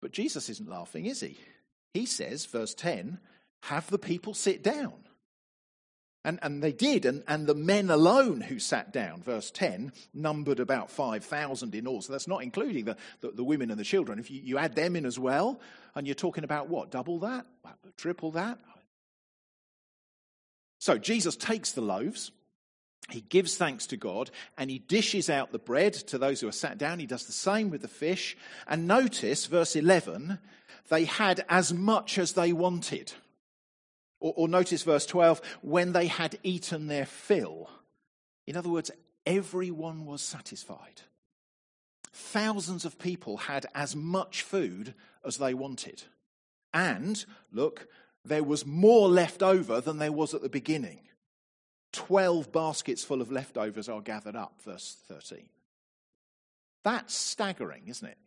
But 0.00 0.12
Jesus 0.12 0.48
isn't 0.48 0.68
laughing, 0.68 1.06
is 1.06 1.20
he? 1.20 1.38
He 1.94 2.06
says, 2.06 2.46
verse 2.46 2.74
10, 2.74 3.18
have 3.62 3.88
the 3.90 3.98
people 3.98 4.34
sit 4.34 4.62
down. 4.62 4.94
And, 6.28 6.38
and 6.42 6.62
they 6.62 6.72
did, 6.72 7.06
and, 7.06 7.24
and 7.26 7.46
the 7.46 7.54
men 7.54 7.88
alone 7.88 8.42
who 8.42 8.58
sat 8.58 8.92
down, 8.92 9.22
verse 9.22 9.50
10, 9.50 9.94
numbered 10.12 10.60
about 10.60 10.90
5,000 10.90 11.74
in 11.74 11.86
all. 11.86 12.02
So 12.02 12.12
that's 12.12 12.28
not 12.28 12.42
including 12.42 12.84
the, 12.84 12.98
the, 13.22 13.30
the, 13.30 13.42
women 13.42 13.70
and 13.70 13.80
the 13.80 13.84
children. 13.84 14.18
If 14.18 14.30
you, 14.30 14.42
you 14.44 14.58
add 14.58 14.74
them 14.74 14.94
in 14.94 15.06
as 15.06 15.18
well, 15.18 15.58
and 15.94 16.06
you're 16.06 16.14
talking 16.14 16.44
about 16.44 16.68
what? 16.68 16.90
Double 16.90 17.18
that? 17.20 17.46
Triple 17.96 18.32
that? 18.32 18.58
So 20.80 20.98
Jesus 20.98 21.34
takes 21.34 21.72
the 21.72 21.80
loaves, 21.80 22.30
he 23.08 23.22
gives 23.22 23.56
thanks 23.56 23.86
to 23.86 23.96
God, 23.96 24.30
and 24.58 24.68
he 24.68 24.80
dishes 24.80 25.30
out 25.30 25.50
the 25.50 25.58
bread 25.58 25.94
to 25.94 26.18
those 26.18 26.42
who 26.42 26.48
are 26.48 26.52
sat 26.52 26.76
down. 26.76 26.98
He 26.98 27.06
does 27.06 27.24
the 27.24 27.32
same 27.32 27.70
with 27.70 27.80
the 27.80 27.88
fish. 27.88 28.36
And 28.66 28.86
notice, 28.86 29.46
verse 29.46 29.74
11, 29.74 30.38
they 30.90 31.06
had 31.06 31.46
as 31.48 31.72
much 31.72 32.18
as 32.18 32.34
they 32.34 32.52
wanted. 32.52 33.14
Or, 34.20 34.32
or 34.36 34.48
notice 34.48 34.82
verse 34.82 35.06
12, 35.06 35.40
when 35.62 35.92
they 35.92 36.06
had 36.06 36.38
eaten 36.42 36.86
their 36.86 37.06
fill. 37.06 37.70
In 38.46 38.56
other 38.56 38.68
words, 38.68 38.90
everyone 39.26 40.06
was 40.06 40.22
satisfied. 40.22 41.02
Thousands 42.12 42.84
of 42.84 42.98
people 42.98 43.36
had 43.36 43.66
as 43.74 43.94
much 43.94 44.42
food 44.42 44.94
as 45.24 45.36
they 45.36 45.54
wanted. 45.54 46.02
And, 46.72 47.24
look, 47.52 47.88
there 48.24 48.42
was 48.42 48.66
more 48.66 49.08
left 49.08 49.42
over 49.42 49.80
than 49.80 49.98
there 49.98 50.12
was 50.12 50.34
at 50.34 50.42
the 50.42 50.48
beginning. 50.48 51.00
Twelve 51.92 52.52
baskets 52.52 53.04
full 53.04 53.22
of 53.22 53.32
leftovers 53.32 53.88
are 53.88 54.00
gathered 54.00 54.36
up, 54.36 54.60
verse 54.62 54.96
13. 55.08 55.48
That's 56.84 57.14
staggering, 57.14 57.84
isn't 57.88 58.08
it? 58.08 58.18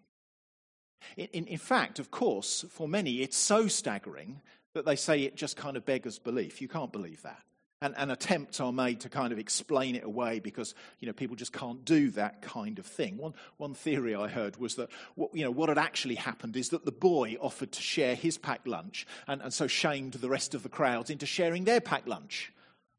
In, 1.17 1.27
in, 1.33 1.47
in, 1.47 1.57
fact, 1.57 1.99
of 1.99 2.11
course, 2.11 2.65
for 2.69 2.87
many, 2.87 3.21
it's 3.21 3.37
so 3.37 3.67
staggering 3.67 4.41
that 4.73 4.85
they 4.85 4.95
say 4.95 5.23
it 5.23 5.35
just 5.35 5.57
kind 5.57 5.77
of 5.77 5.85
beggars 5.85 6.19
belief. 6.19 6.61
You 6.61 6.67
can't 6.67 6.91
believe 6.91 7.21
that. 7.23 7.41
And, 7.83 7.95
and, 7.97 8.11
attempts 8.11 8.59
are 8.59 8.71
made 8.71 8.99
to 9.01 9.09
kind 9.09 9.33
of 9.33 9.39
explain 9.39 9.95
it 9.95 10.03
away 10.03 10.39
because 10.39 10.75
you 10.99 11.07
know 11.07 11.13
people 11.13 11.35
just 11.35 11.51
can't 11.51 11.83
do 11.83 12.11
that 12.11 12.43
kind 12.43 12.77
of 12.77 12.85
thing. 12.85 13.17
One 13.17 13.33
one 13.57 13.73
theory 13.73 14.13
I 14.13 14.27
heard 14.27 14.57
was 14.57 14.75
that 14.75 14.89
what 15.15 15.33
you 15.33 15.43
know 15.43 15.49
what 15.49 15.69
had 15.69 15.79
actually 15.79 16.13
happened 16.13 16.55
is 16.55 16.69
that 16.69 16.85
the 16.85 16.91
boy 16.91 17.37
offered 17.41 17.71
to 17.71 17.81
share 17.81 18.13
his 18.13 18.37
packed 18.37 18.67
lunch 18.67 19.07
and, 19.27 19.41
and 19.41 19.51
so 19.51 19.65
shamed 19.65 20.13
the 20.13 20.29
rest 20.29 20.53
of 20.53 20.61
the 20.61 20.69
crowds 20.69 21.09
into 21.09 21.25
sharing 21.25 21.63
their 21.63 21.81
packed 21.81 22.07
lunch. 22.07 22.53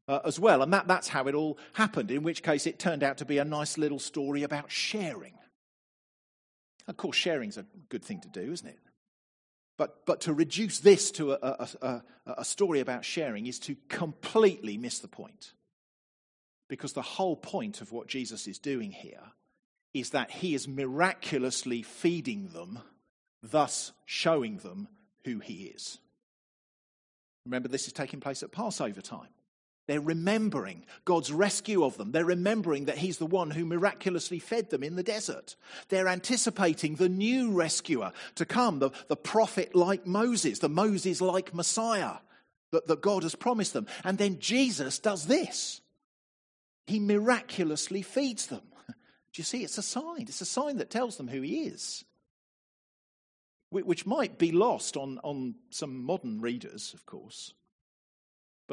Uh, 0.05 0.19
as 0.25 0.37
well, 0.37 0.61
and 0.61 0.73
that, 0.73 0.85
that's 0.85 1.07
how 1.07 1.27
it 1.27 1.33
all 1.33 1.57
happened, 1.71 2.11
in 2.11 2.23
which 2.23 2.43
case 2.43 2.67
it 2.67 2.77
turned 2.77 3.03
out 3.03 3.19
to 3.19 3.23
be 3.23 3.37
a 3.37 3.45
nice 3.45 3.77
little 3.77 3.99
story 3.99 4.43
about 4.43 4.69
sharing. 4.69 5.31
Of 6.89 6.97
course, 6.97 7.15
sharing's 7.15 7.57
a 7.57 7.65
good 7.87 8.03
thing 8.03 8.19
to 8.19 8.27
do, 8.27 8.51
isn't 8.51 8.67
it? 8.67 8.79
But, 9.77 10.05
but 10.05 10.21
to 10.21 10.33
reduce 10.33 10.79
this 10.79 11.11
to 11.11 11.33
a, 11.33 11.37
a, 11.41 11.69
a, 11.81 12.03
a 12.39 12.45
story 12.45 12.79
about 12.79 13.05
sharing 13.05 13.47
is 13.47 13.59
to 13.59 13.75
completely 13.89 14.77
miss 14.77 14.99
the 14.99 15.07
point. 15.07 15.53
Because 16.69 16.93
the 16.93 17.01
whole 17.01 17.35
point 17.35 17.81
of 17.81 17.91
what 17.91 18.07
Jesus 18.07 18.47
is 18.47 18.59
doing 18.59 18.91
here 18.91 19.31
is 19.93 20.11
that 20.11 20.31
he 20.31 20.53
is 20.53 20.67
miraculously 20.67 21.81
feeding 21.81 22.49
them, 22.49 22.79
thus 23.41 23.91
showing 24.05 24.57
them 24.57 24.87
who 25.25 25.39
he 25.39 25.65
is. 25.65 25.99
Remember, 27.45 27.67
this 27.67 27.87
is 27.87 27.93
taking 27.93 28.19
place 28.19 28.43
at 28.43 28.51
Passover 28.51 29.01
time. 29.01 29.32
They're 29.87 29.99
remembering 29.99 30.85
God's 31.03 31.31
rescue 31.31 31.83
of 31.83 31.97
them. 31.97 32.11
They're 32.11 32.23
remembering 32.23 32.85
that 32.85 32.97
He's 32.97 33.17
the 33.17 33.25
one 33.25 33.51
who 33.51 33.65
miraculously 33.65 34.39
fed 34.39 34.69
them 34.69 34.81
in 34.81 34.95
the 34.95 35.03
desert. 35.03 35.55
They're 35.89 36.07
anticipating 36.07 36.95
the 36.95 37.09
new 37.09 37.51
rescuer 37.51 38.13
to 38.35 38.45
come, 38.45 38.79
the, 38.79 38.91
the 39.09 39.17
prophet 39.17 39.75
like 39.75 40.07
Moses, 40.07 40.59
the 40.59 40.69
Moses 40.69 41.19
like 41.19 41.53
Messiah 41.53 42.15
that, 42.71 42.87
that 42.87 43.01
God 43.01 43.23
has 43.23 43.35
promised 43.35 43.73
them. 43.73 43.87
And 44.05 44.17
then 44.17 44.39
Jesus 44.39 44.99
does 44.99 45.25
this 45.25 45.81
He 46.87 46.99
miraculously 46.99 48.03
feeds 48.03 48.47
them. 48.47 48.63
Do 48.87 48.93
you 49.35 49.43
see? 49.43 49.63
It's 49.63 49.77
a 49.77 49.83
sign. 49.83 50.23
It's 50.23 50.41
a 50.41 50.45
sign 50.45 50.77
that 50.77 50.91
tells 50.91 51.17
them 51.17 51.27
who 51.27 51.41
He 51.41 51.63
is. 51.63 52.05
Which 53.69 54.05
might 54.05 54.37
be 54.37 54.51
lost 54.51 54.95
on, 54.97 55.19
on 55.23 55.55
some 55.71 56.03
modern 56.03 56.41
readers, 56.41 56.93
of 56.93 57.07
course. 57.07 57.53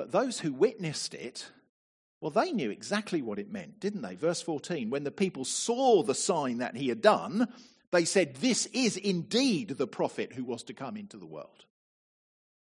But 0.00 0.12
those 0.12 0.40
who 0.40 0.54
witnessed 0.54 1.12
it, 1.12 1.50
well, 2.22 2.30
they 2.30 2.52
knew 2.52 2.70
exactly 2.70 3.20
what 3.20 3.38
it 3.38 3.52
meant, 3.52 3.80
didn't 3.80 4.00
they? 4.00 4.14
Verse 4.14 4.40
14 4.40 4.88
when 4.88 5.04
the 5.04 5.10
people 5.10 5.44
saw 5.44 6.02
the 6.02 6.14
sign 6.14 6.56
that 6.56 6.74
he 6.74 6.88
had 6.88 7.02
done, 7.02 7.52
they 7.90 8.06
said, 8.06 8.36
This 8.36 8.64
is 8.72 8.96
indeed 8.96 9.68
the 9.68 9.86
prophet 9.86 10.32
who 10.32 10.42
was 10.42 10.62
to 10.62 10.72
come 10.72 10.96
into 10.96 11.18
the 11.18 11.26
world. 11.26 11.66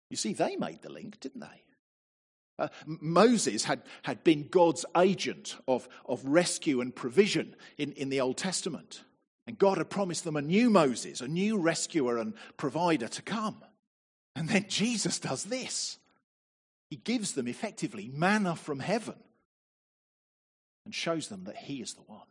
You 0.09 0.15
see, 0.15 0.31
they 0.31 0.55
made 0.55 0.81
the 0.81 0.89
link, 0.89 1.19
didn't 1.19 1.41
they? 1.41 1.61
Uh, 2.57 2.69
Moses 2.85 3.65
had, 3.65 3.81
had 4.03 4.23
been 4.23 4.47
God's 4.47 4.85
agent 4.95 5.57
of, 5.67 5.89
of 6.05 6.23
rescue 6.23 6.79
and 6.79 6.95
provision 6.95 7.53
in, 7.77 7.91
in 7.91 8.07
the 8.07 8.21
Old 8.21 8.37
Testament. 8.37 9.03
And 9.45 9.59
God 9.59 9.77
had 9.77 9.89
promised 9.89 10.23
them 10.23 10.37
a 10.37 10.41
new 10.41 10.69
Moses, 10.69 11.19
a 11.19 11.27
new 11.27 11.57
rescuer 11.57 12.17
and 12.17 12.33
provider 12.55 13.09
to 13.09 13.21
come. 13.21 13.61
And 14.37 14.47
then 14.47 14.67
Jesus 14.69 15.19
does 15.19 15.43
this. 15.43 15.97
He 16.95 17.01
gives 17.03 17.33
them 17.33 17.49
effectively 17.49 18.09
manna 18.13 18.55
from 18.55 18.79
heaven 18.79 19.15
and 20.85 20.95
shows 20.95 21.27
them 21.27 21.43
that 21.43 21.57
He 21.57 21.81
is 21.81 21.93
the 21.93 22.03
one. 22.03 22.21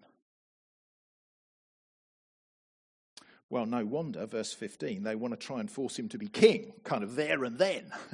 Well, 3.50 3.66
no 3.66 3.84
wonder, 3.84 4.24
verse 4.24 4.54
15, 4.54 5.02
they 5.02 5.16
want 5.16 5.38
to 5.38 5.46
try 5.46 5.60
and 5.60 5.70
force 5.70 5.98
him 5.98 6.08
to 6.08 6.16
be 6.16 6.28
king, 6.28 6.72
kind 6.82 7.04
of 7.04 7.14
there 7.14 7.44
and 7.44 7.58
then. 7.58 7.92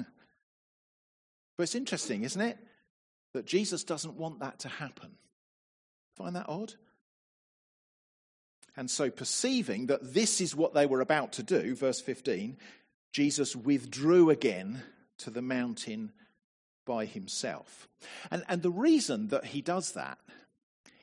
but 1.56 1.62
it's 1.62 1.76
interesting, 1.76 2.24
isn't 2.24 2.40
it? 2.40 2.58
That 3.32 3.46
Jesus 3.46 3.84
doesn't 3.84 4.16
want 4.16 4.40
that 4.40 4.58
to 4.58 4.68
happen. 4.68 5.12
Find 6.16 6.34
that 6.34 6.48
odd? 6.48 6.74
And 8.76 8.90
so, 8.90 9.08
perceiving 9.08 9.86
that 9.86 10.14
this 10.14 10.40
is 10.40 10.56
what 10.56 10.74
they 10.74 10.86
were 10.86 11.00
about 11.00 11.34
to 11.34 11.44
do, 11.44 11.76
verse 11.76 12.00
15, 12.00 12.56
Jesus 13.12 13.54
withdrew 13.54 14.30
again 14.30 14.82
to 15.18 15.30
the 15.30 15.42
mountain 15.42 16.10
by 16.90 17.04
himself. 17.04 17.86
And, 18.32 18.42
and 18.48 18.62
the 18.62 18.70
reason 18.70 19.28
that 19.28 19.44
he 19.44 19.62
does 19.62 19.92
that 19.92 20.18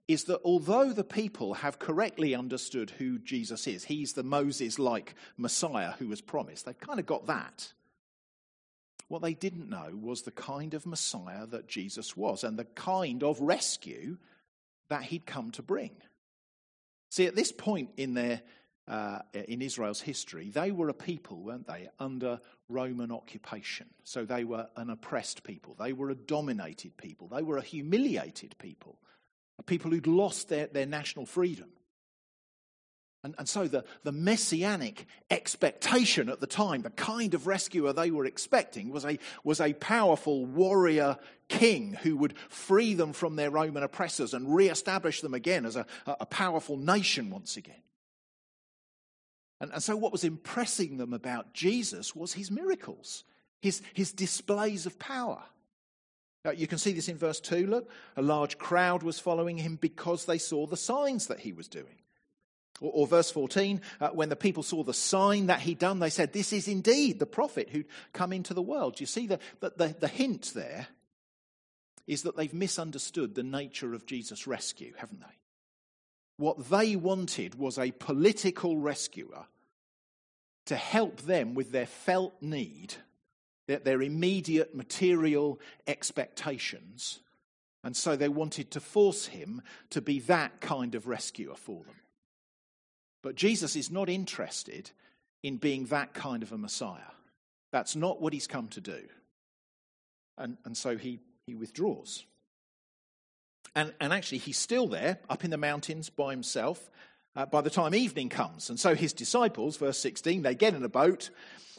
is 0.06 0.25
that 0.25 0.41
although 0.44 0.91
the 0.91 1.06
people 1.06 1.53
have 1.53 1.79
correctly 1.79 2.36
understood 2.36 2.89
who 2.89 3.20
Jesus 3.20 3.67
is, 3.67 3.86
he's 3.86 4.12
the 4.12 4.22
Moses 4.22 4.77
like 4.79 5.15
Messiah 5.38 5.94
who 5.98 6.10
was 6.10 6.20
promised, 6.20 6.65
they've 6.65 6.77
kind 6.77 7.00
of 7.00 7.06
got 7.06 7.27
that. 7.27 7.72
What 9.08 9.22
they 9.22 9.34
didn't 9.34 9.70
know 9.70 9.98
was 9.98 10.24
the 10.24 10.32
kind 10.32 10.74
of 10.74 10.86
Messiah 10.86 11.46
that 11.46 11.70
Jesus 11.70 12.17
was 12.17 12.44
and 12.44 12.60
the 12.60 12.65
kind 12.65 13.24
of 13.24 13.39
rescue 13.39 14.17
that 14.89 15.03
he'd 15.03 15.25
come 15.25 15.51
to 15.51 15.62
bring. 15.62 15.91
See, 17.12 17.27
at 17.27 17.36
this 17.38 17.53
point 17.53 17.91
in 17.96 18.13
their 18.13 18.41
uh, 18.88 19.20
in 19.34 19.62
Israel's 19.62 20.01
history, 20.01 20.50
they 20.50 20.72
were 20.72 20.89
a 20.89 20.94
people, 20.94 21.38
weren't 21.41 21.67
they, 21.67 21.89
under 22.00 22.39
Roman 22.70 23.12
occupation. 23.12 23.88
So 24.03 24.25
they 24.25 24.44
were 24.44 24.67
an 24.75 24.89
oppressed 24.89 25.44
people. 25.44 25.75
They 25.77 25.94
were 25.94 26.10
a 26.10 26.15
dominated 26.15 26.96
people. 26.98 27.27
They 27.27 27.44
were 27.44 27.58
a 27.58 27.62
humiliated 27.62 28.56
people, 28.60 29.00
a 29.60 29.63
people 29.63 29.91
who'd 29.91 30.08
lost 30.08 30.50
their, 30.50 30.67
their 30.67 30.86
national 30.86 31.25
freedom. 31.25 31.70
And, 33.24 33.36
and 33.39 33.50
so 33.50 33.67
the, 33.67 33.84
the 34.03 34.12
messianic 34.13 35.06
expectation 35.29 36.29
at 36.29 36.39
the 36.39 36.48
time, 36.48 36.84
the 36.84 36.91
kind 36.91 37.34
of 37.34 37.46
rescuer 37.46 37.91
they 37.91 38.12
were 38.12 38.25
expecting, 38.25 38.89
was 38.89 39.03
a, 39.06 39.20
was 39.44 39.60
a 39.60 39.74
powerful 39.74 40.46
warrior 40.46 41.17
king 41.50 41.94
who 42.03 42.15
would 42.17 42.38
free 42.48 42.94
them 42.94 43.12
from 43.12 43.36
their 43.36 43.50
Roman 43.50 43.84
oppressors 43.84 44.34
and 44.34 44.56
re 44.56 44.70
establish 44.70 45.20
them 45.22 45.34
again 45.34 45.65
as 45.65 45.75
a, 45.75 45.86
a 46.06 46.25
powerful 46.25 46.77
nation 46.77 47.29
once 47.29 47.58
again. 47.58 47.82
And, 49.60 49.72
and 49.74 49.82
so, 49.82 49.96
what 49.96 50.12
was 50.12 50.24
impressing 50.24 50.98
them 50.98 51.14
about 51.14 51.54
Jesus 51.54 52.16
was 52.16 52.34
his 52.34 52.52
miracles, 52.52 53.24
his, 53.62 53.82
his 53.94 54.12
displays 54.12 54.86
of 54.86 55.00
power. 55.00 55.44
Now, 56.46 56.52
you 56.52 56.68
can 56.68 56.78
see 56.78 56.94
this 56.94 57.10
in 57.10 57.18
verse 57.18 57.40
2. 57.40 57.68
Look, 57.68 57.90
a 58.16 58.22
large 58.22 58.58
crowd 58.58 59.04
was 59.04 59.20
following 59.20 59.58
him 59.58 59.76
because 59.76 60.26
they 60.26 60.38
saw 60.38 60.66
the 60.66 60.78
signs 60.78 61.28
that 61.28 61.40
he 61.40 61.52
was 61.52 61.68
doing. 61.68 61.98
Or, 62.80 62.92
or 62.94 63.08
verse 63.08 63.32
14, 63.32 63.82
uh, 64.00 64.10
when 64.10 64.30
the 64.30 64.36
people 64.36 64.64
saw 64.64 64.84
the 64.84 64.94
sign 64.94 65.48
that 65.48 65.62
he'd 65.62 65.80
done, 65.80 66.00
they 66.00 66.12
said, 66.12 66.32
This 66.32 66.54
is 66.54 66.68
indeed 66.68 67.20
the 67.20 67.26
prophet 67.26 67.70
who'd 67.72 67.88
come 68.14 68.32
into 68.32 68.54
the 68.54 68.62
world. 68.62 69.00
You 69.00 69.08
see, 69.08 69.28
the, 69.28 69.40
the, 69.60 69.74
the, 69.76 69.96
the 70.00 70.08
hint 70.08 70.52
there 70.54 70.88
is 72.06 72.24
that 72.24 72.38
they've 72.38 72.54
misunderstood 72.54 73.36
the 73.36 73.44
nature 73.44 73.94
of 73.94 74.06
Jesus' 74.06 74.48
rescue, 74.48 74.94
haven't 74.98 75.20
they? 75.20 75.26
What 76.38 76.70
they 76.70 76.96
wanted 76.96 77.56
was 77.56 77.77
a 77.77 77.91
political 77.91 78.77
rescuer 78.77 79.46
to 80.65 80.75
help 80.75 81.22
them 81.22 81.56
with 81.56 81.72
their 81.72 81.86
felt 81.86 82.34
need, 82.41 82.94
their, 83.67 83.79
their 83.79 84.01
immediate 84.01 84.75
material 84.75 85.60
expectations. 85.88 87.20
And 87.84 87.96
so 87.96 88.15
they 88.15 88.29
wanted 88.29 88.72
to 88.72 88.79
force 88.79 89.27
him 89.27 89.62
to 89.91 90.01
be 90.01 90.20
that 90.22 90.62
kind 90.62 90.94
of 90.94 91.08
rescuer 91.08 91.56
for 91.56 91.84
them. 91.84 91.96
But 93.24 93.36
Jesus 93.36 93.75
is 93.75 93.89
not 93.89 94.10
interested 94.10 94.91
in 95.41 95.58
being 95.58 95.86
that 95.86 96.13
kind 96.13 96.44
of 96.44 96.51
a 96.51 96.58
Messiah. 96.58 97.13
That's 97.72 97.96
not 97.96 98.22
what 98.22 98.34
he's 98.34 98.48
come 98.48 98.67
to 98.70 98.82
do. 98.82 99.01
And, 100.38 100.58
and 100.65 100.77
so 100.77 100.98
he, 100.98 101.20
he 101.46 101.56
withdraws. 101.56 102.25
And, 103.78 103.94
and 104.00 104.12
actually, 104.12 104.40
he's 104.40 104.58
still 104.58 104.88
there 104.88 105.20
up 105.30 105.44
in 105.44 105.52
the 105.52 105.58
mountains 105.58 106.10
by 106.10 106.32
himself 106.32 106.90
uh, 107.36 107.46
by 107.46 107.62
the 107.62 107.70
time 107.70 107.94
evening 107.94 108.28
comes. 108.28 108.72
And 108.72 108.80
so 108.80 108.96
his 108.96 109.14
disciples, 109.14 109.78
verse 109.78 110.00
16, 110.00 110.42
they 110.42 110.56
get 110.56 110.74
in 110.74 110.84
a 110.84 110.90
boat 110.90 111.30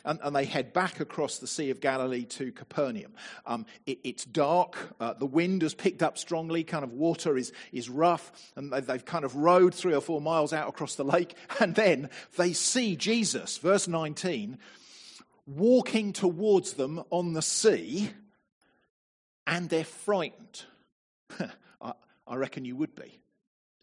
and, 0.04 0.20
and, 0.22 0.34
they 0.34 0.44
head 0.44 0.72
back 0.72 1.00
across 1.00 1.38
the 1.38 1.48
Sea 1.48 1.70
of 1.70 1.80
Galilee 1.80 2.24
to 2.26 2.52
Capernaum. 2.52 3.14
Um, 3.46 3.66
it, 3.84 3.98
it's 4.04 4.24
dark, 4.24 4.76
uh, 5.00 5.14
the 5.14 5.26
wind 5.26 5.62
has 5.62 5.74
picked 5.74 6.04
up 6.04 6.18
strongly, 6.18 6.62
kind 6.62 6.84
of 6.84 6.92
water 6.92 7.36
is, 7.36 7.52
is 7.72 7.90
rough, 7.90 8.30
and 8.54 8.72
they, 8.72 8.80
they've 8.80 9.04
kind 9.04 9.24
of 9.24 9.34
rowed 9.34 9.74
three 9.74 9.92
or 9.92 10.00
four 10.00 10.20
miles 10.20 10.52
out 10.52 10.68
across 10.68 10.94
the 10.94 11.04
lake, 11.04 11.34
and 11.58 11.74
then 11.74 12.10
they 12.36 12.52
see 12.52 12.94
Jesus, 12.94 13.58
verse 13.58 13.88
19, 13.88 14.56
walking 15.48 16.12
towards 16.12 16.74
them 16.74 17.02
on 17.10 17.32
the 17.32 17.42
sea, 17.42 18.10
and 19.48 19.68
they're 19.68 19.82
frightened. 19.82 20.62
I 22.28 22.36
reckon 22.36 22.64
you 22.64 22.76
would 22.76 22.94
be, 22.94 23.20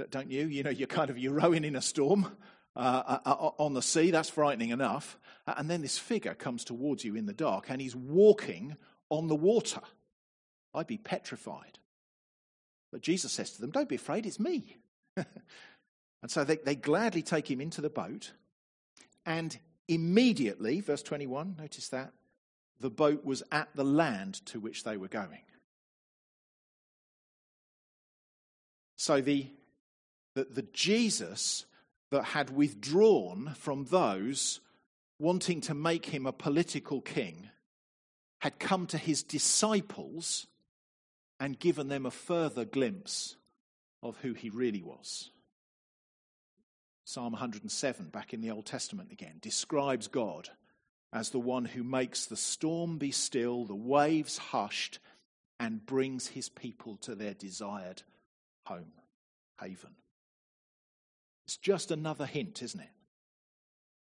don't 0.09 0.31
you? 0.31 0.47
You 0.47 0.63
know, 0.63 0.69
you're 0.69 0.87
kind 0.87 1.09
of 1.09 1.17
you're 1.17 1.33
rowing 1.33 1.63
in 1.63 1.75
a 1.75 1.81
storm 1.81 2.35
uh, 2.75 2.79
uh, 2.79 3.19
uh 3.25 3.51
on 3.57 3.73
the 3.73 3.81
sea. 3.81 4.11
That's 4.11 4.29
frightening 4.29 4.69
enough. 4.69 5.17
And 5.47 5.69
then 5.69 5.81
this 5.81 5.97
figure 5.97 6.33
comes 6.33 6.63
towards 6.63 7.03
you 7.03 7.15
in 7.15 7.25
the 7.25 7.33
dark, 7.33 7.69
and 7.69 7.81
he's 7.81 7.95
walking 7.95 8.75
on 9.09 9.27
the 9.27 9.35
water. 9.35 9.81
I'd 10.73 10.87
be 10.87 10.97
petrified. 10.97 11.79
But 12.91 13.01
Jesus 13.01 13.31
says 13.31 13.51
to 13.51 13.61
them, 13.61 13.71
"Don't 13.71 13.89
be 13.89 13.95
afraid. 13.95 14.25
It's 14.25 14.39
me." 14.39 14.77
And 16.25 16.31
so 16.31 16.43
they, 16.43 16.55
they 16.55 16.73
gladly 16.73 17.21
take 17.21 17.47
him 17.51 17.61
into 17.61 17.81
the 17.81 17.89
boat, 17.91 18.31
and 19.27 19.55
immediately, 19.87 20.81
verse 20.81 21.03
21, 21.03 21.55
notice 21.59 21.89
that, 21.89 22.13
the 22.79 22.89
boat 22.89 23.23
was 23.23 23.43
at 23.51 23.69
the 23.75 23.85
land 23.85 24.43
to 24.47 24.59
which 24.59 24.85
they 24.85 24.97
were 24.97 25.07
going. 25.07 25.43
So 29.05 29.21
the, 29.21 29.45
the, 30.33 30.45
the 30.45 30.65
Jesus 30.73 31.65
that 32.09 32.23
had 32.23 32.49
withdrawn 32.49 33.53
from 33.55 33.85
those 33.85 34.61
wanting 35.19 35.61
to 35.61 35.75
make 35.75 36.07
him 36.07 36.25
a 36.25 36.31
political 36.31 37.01
king 37.01 37.51
had 38.39 38.57
come 38.57 38.87
to 38.87 38.97
his 38.97 39.21
disciples 39.21 40.47
and 41.39 41.59
given 41.59 41.87
them 41.87 42.07
a 42.07 42.09
further 42.09 42.65
glimpse 42.65 43.35
of 44.01 44.17
who 44.23 44.33
he 44.33 44.49
really 44.49 44.81
was. 44.81 45.29
Psalm 47.03 47.33
107, 47.33 48.07
back 48.07 48.33
in 48.33 48.41
the 48.41 48.49
Old 48.49 48.65
Testament 48.65 49.11
again, 49.11 49.37
describes 49.39 50.07
God 50.07 50.49
as 51.13 51.29
the 51.29 51.37
one 51.37 51.65
who 51.65 51.83
makes 51.83 52.25
the 52.25 52.35
storm 52.35 52.97
be 52.97 53.11
still, 53.11 53.65
the 53.65 53.75
waves 53.75 54.39
hushed, 54.39 54.97
and 55.59 55.85
brings 55.85 56.29
his 56.29 56.49
people 56.49 56.97
to 57.03 57.13
their 57.13 57.35
desired 57.35 58.01
home, 58.65 58.91
haven. 59.59 59.95
It's 61.45 61.57
just 61.57 61.91
another 61.91 62.25
hint, 62.25 62.61
isn't 62.61 62.79
it? 62.79 62.89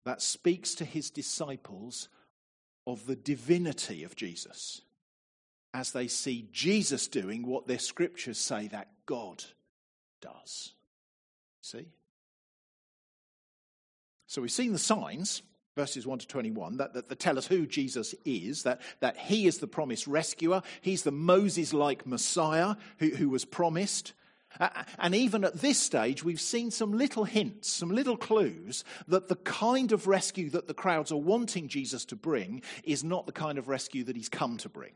That 0.05 0.21
speaks 0.21 0.75
to 0.75 0.85
his 0.85 1.09
disciples 1.09 2.09
of 2.85 3.05
the 3.05 3.15
divinity 3.15 4.03
of 4.03 4.15
Jesus 4.15 4.81
as 5.73 5.91
they 5.91 6.07
see 6.07 6.47
Jesus 6.51 7.07
doing 7.07 7.45
what 7.45 7.67
their 7.67 7.79
scriptures 7.79 8.37
say 8.37 8.67
that 8.69 8.87
God 9.05 9.43
does. 10.21 10.73
See? 11.61 11.87
So 14.25 14.41
we've 14.41 14.51
seen 14.51 14.73
the 14.73 14.79
signs, 14.79 15.41
verses 15.75 16.07
1 16.07 16.19
to 16.19 16.27
21, 16.27 16.77
that, 16.77 16.93
that, 16.93 17.09
that, 17.09 17.19
tell 17.19 17.37
us 17.37 17.47
who 17.47 17.65
Jesus 17.65 18.15
is, 18.25 18.63
that, 18.63 18.81
that 19.01 19.17
he 19.17 19.47
is 19.47 19.59
the 19.59 19.67
promised 19.67 20.07
rescuer, 20.07 20.61
he's 20.81 21.03
the 21.03 21.11
Moses 21.11 21.73
like 21.73 22.07
Messiah 22.07 22.75
who, 22.99 23.09
who 23.09 23.29
was 23.29 23.45
promised. 23.45 24.13
And 24.97 25.13
even 25.13 25.43
at 25.43 25.61
this 25.61 25.77
stage, 25.77 26.23
we've 26.23 26.41
seen 26.41 26.71
some 26.71 26.91
little 26.93 27.25
hints, 27.25 27.69
some 27.69 27.89
little 27.89 28.17
clues 28.17 28.83
that 29.07 29.27
the 29.27 29.35
kind 29.35 29.91
of 29.91 30.07
rescue 30.07 30.49
that 30.51 30.67
the 30.67 30.73
crowds 30.73 31.11
are 31.11 31.17
wanting 31.17 31.67
Jesus 31.67 32.05
to 32.05 32.15
bring 32.15 32.61
is 32.83 33.03
not 33.03 33.25
the 33.25 33.31
kind 33.31 33.57
of 33.57 33.67
rescue 33.67 34.03
that 34.05 34.15
he's 34.15 34.29
come 34.29 34.57
to 34.57 34.69
bring. 34.69 34.93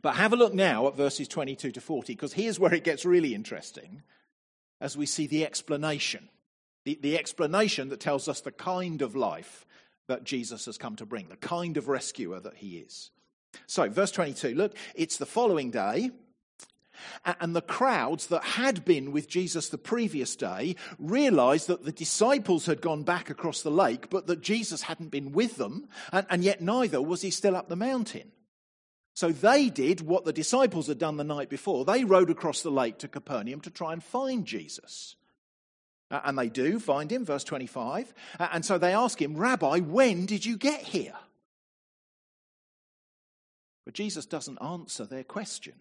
But 0.00 0.16
have 0.16 0.32
a 0.32 0.36
look 0.36 0.54
now 0.54 0.86
at 0.86 0.96
verses 0.96 1.28
22 1.28 1.72
to 1.72 1.80
40, 1.80 2.14
because 2.14 2.32
here's 2.32 2.60
where 2.60 2.72
it 2.72 2.84
gets 2.84 3.04
really 3.04 3.34
interesting 3.34 4.02
as 4.80 4.96
we 4.96 5.06
see 5.06 5.26
the 5.26 5.44
explanation. 5.44 6.28
The, 6.84 6.98
the 7.00 7.18
explanation 7.18 7.88
that 7.90 8.00
tells 8.00 8.28
us 8.28 8.40
the 8.40 8.50
kind 8.50 9.02
of 9.02 9.14
life 9.14 9.66
that 10.08 10.24
Jesus 10.24 10.66
has 10.66 10.78
come 10.78 10.96
to 10.96 11.06
bring, 11.06 11.28
the 11.28 11.36
kind 11.36 11.76
of 11.76 11.88
rescuer 11.88 12.40
that 12.40 12.56
he 12.56 12.78
is. 12.78 13.10
So, 13.66 13.88
verse 13.88 14.10
22, 14.10 14.54
look, 14.54 14.76
it's 14.94 15.18
the 15.18 15.26
following 15.26 15.70
day. 15.70 16.10
And 17.24 17.54
the 17.54 17.62
crowds 17.62 18.26
that 18.28 18.42
had 18.44 18.84
been 18.84 19.12
with 19.12 19.28
Jesus 19.28 19.68
the 19.68 19.78
previous 19.78 20.36
day 20.36 20.76
realized 20.98 21.66
that 21.68 21.84
the 21.84 21.92
disciples 21.92 22.66
had 22.66 22.80
gone 22.80 23.02
back 23.02 23.30
across 23.30 23.62
the 23.62 23.70
lake, 23.70 24.10
but 24.10 24.26
that 24.26 24.40
Jesus 24.40 24.82
hadn't 24.82 25.10
been 25.10 25.32
with 25.32 25.56
them, 25.56 25.88
and, 26.12 26.26
and, 26.30 26.44
yet 26.44 26.60
neither 26.60 27.00
was 27.00 27.22
he 27.22 27.30
still 27.30 27.56
up 27.56 27.68
the 27.68 27.76
mountain. 27.76 28.32
So 29.14 29.30
they 29.30 29.68
did 29.68 30.00
what 30.00 30.24
the 30.24 30.32
disciples 30.32 30.86
had 30.86 30.98
done 30.98 31.16
the 31.16 31.24
night 31.24 31.48
before. 31.48 31.84
They 31.84 32.04
rowed 32.04 32.30
across 32.30 32.62
the 32.62 32.70
lake 32.70 32.98
to 32.98 33.08
Capernaum 33.08 33.60
to 33.60 33.70
try 33.70 33.92
and 33.92 34.02
find 34.02 34.46
Jesus. 34.46 35.16
And 36.10 36.38
they 36.38 36.48
do 36.48 36.78
find 36.78 37.10
him, 37.10 37.24
verse 37.24 37.44
25. 37.44 38.12
And 38.38 38.64
so 38.64 38.78
they 38.78 38.92
ask 38.92 39.20
him, 39.20 39.36
Rabbi, 39.36 39.78
when 39.78 40.26
did 40.26 40.44
you 40.44 40.56
get 40.56 40.82
here? 40.82 41.14
But 43.84 43.94
Jesus 43.94 44.26
doesn't 44.26 44.62
answer 44.62 45.04
their 45.04 45.24
question. 45.24 45.74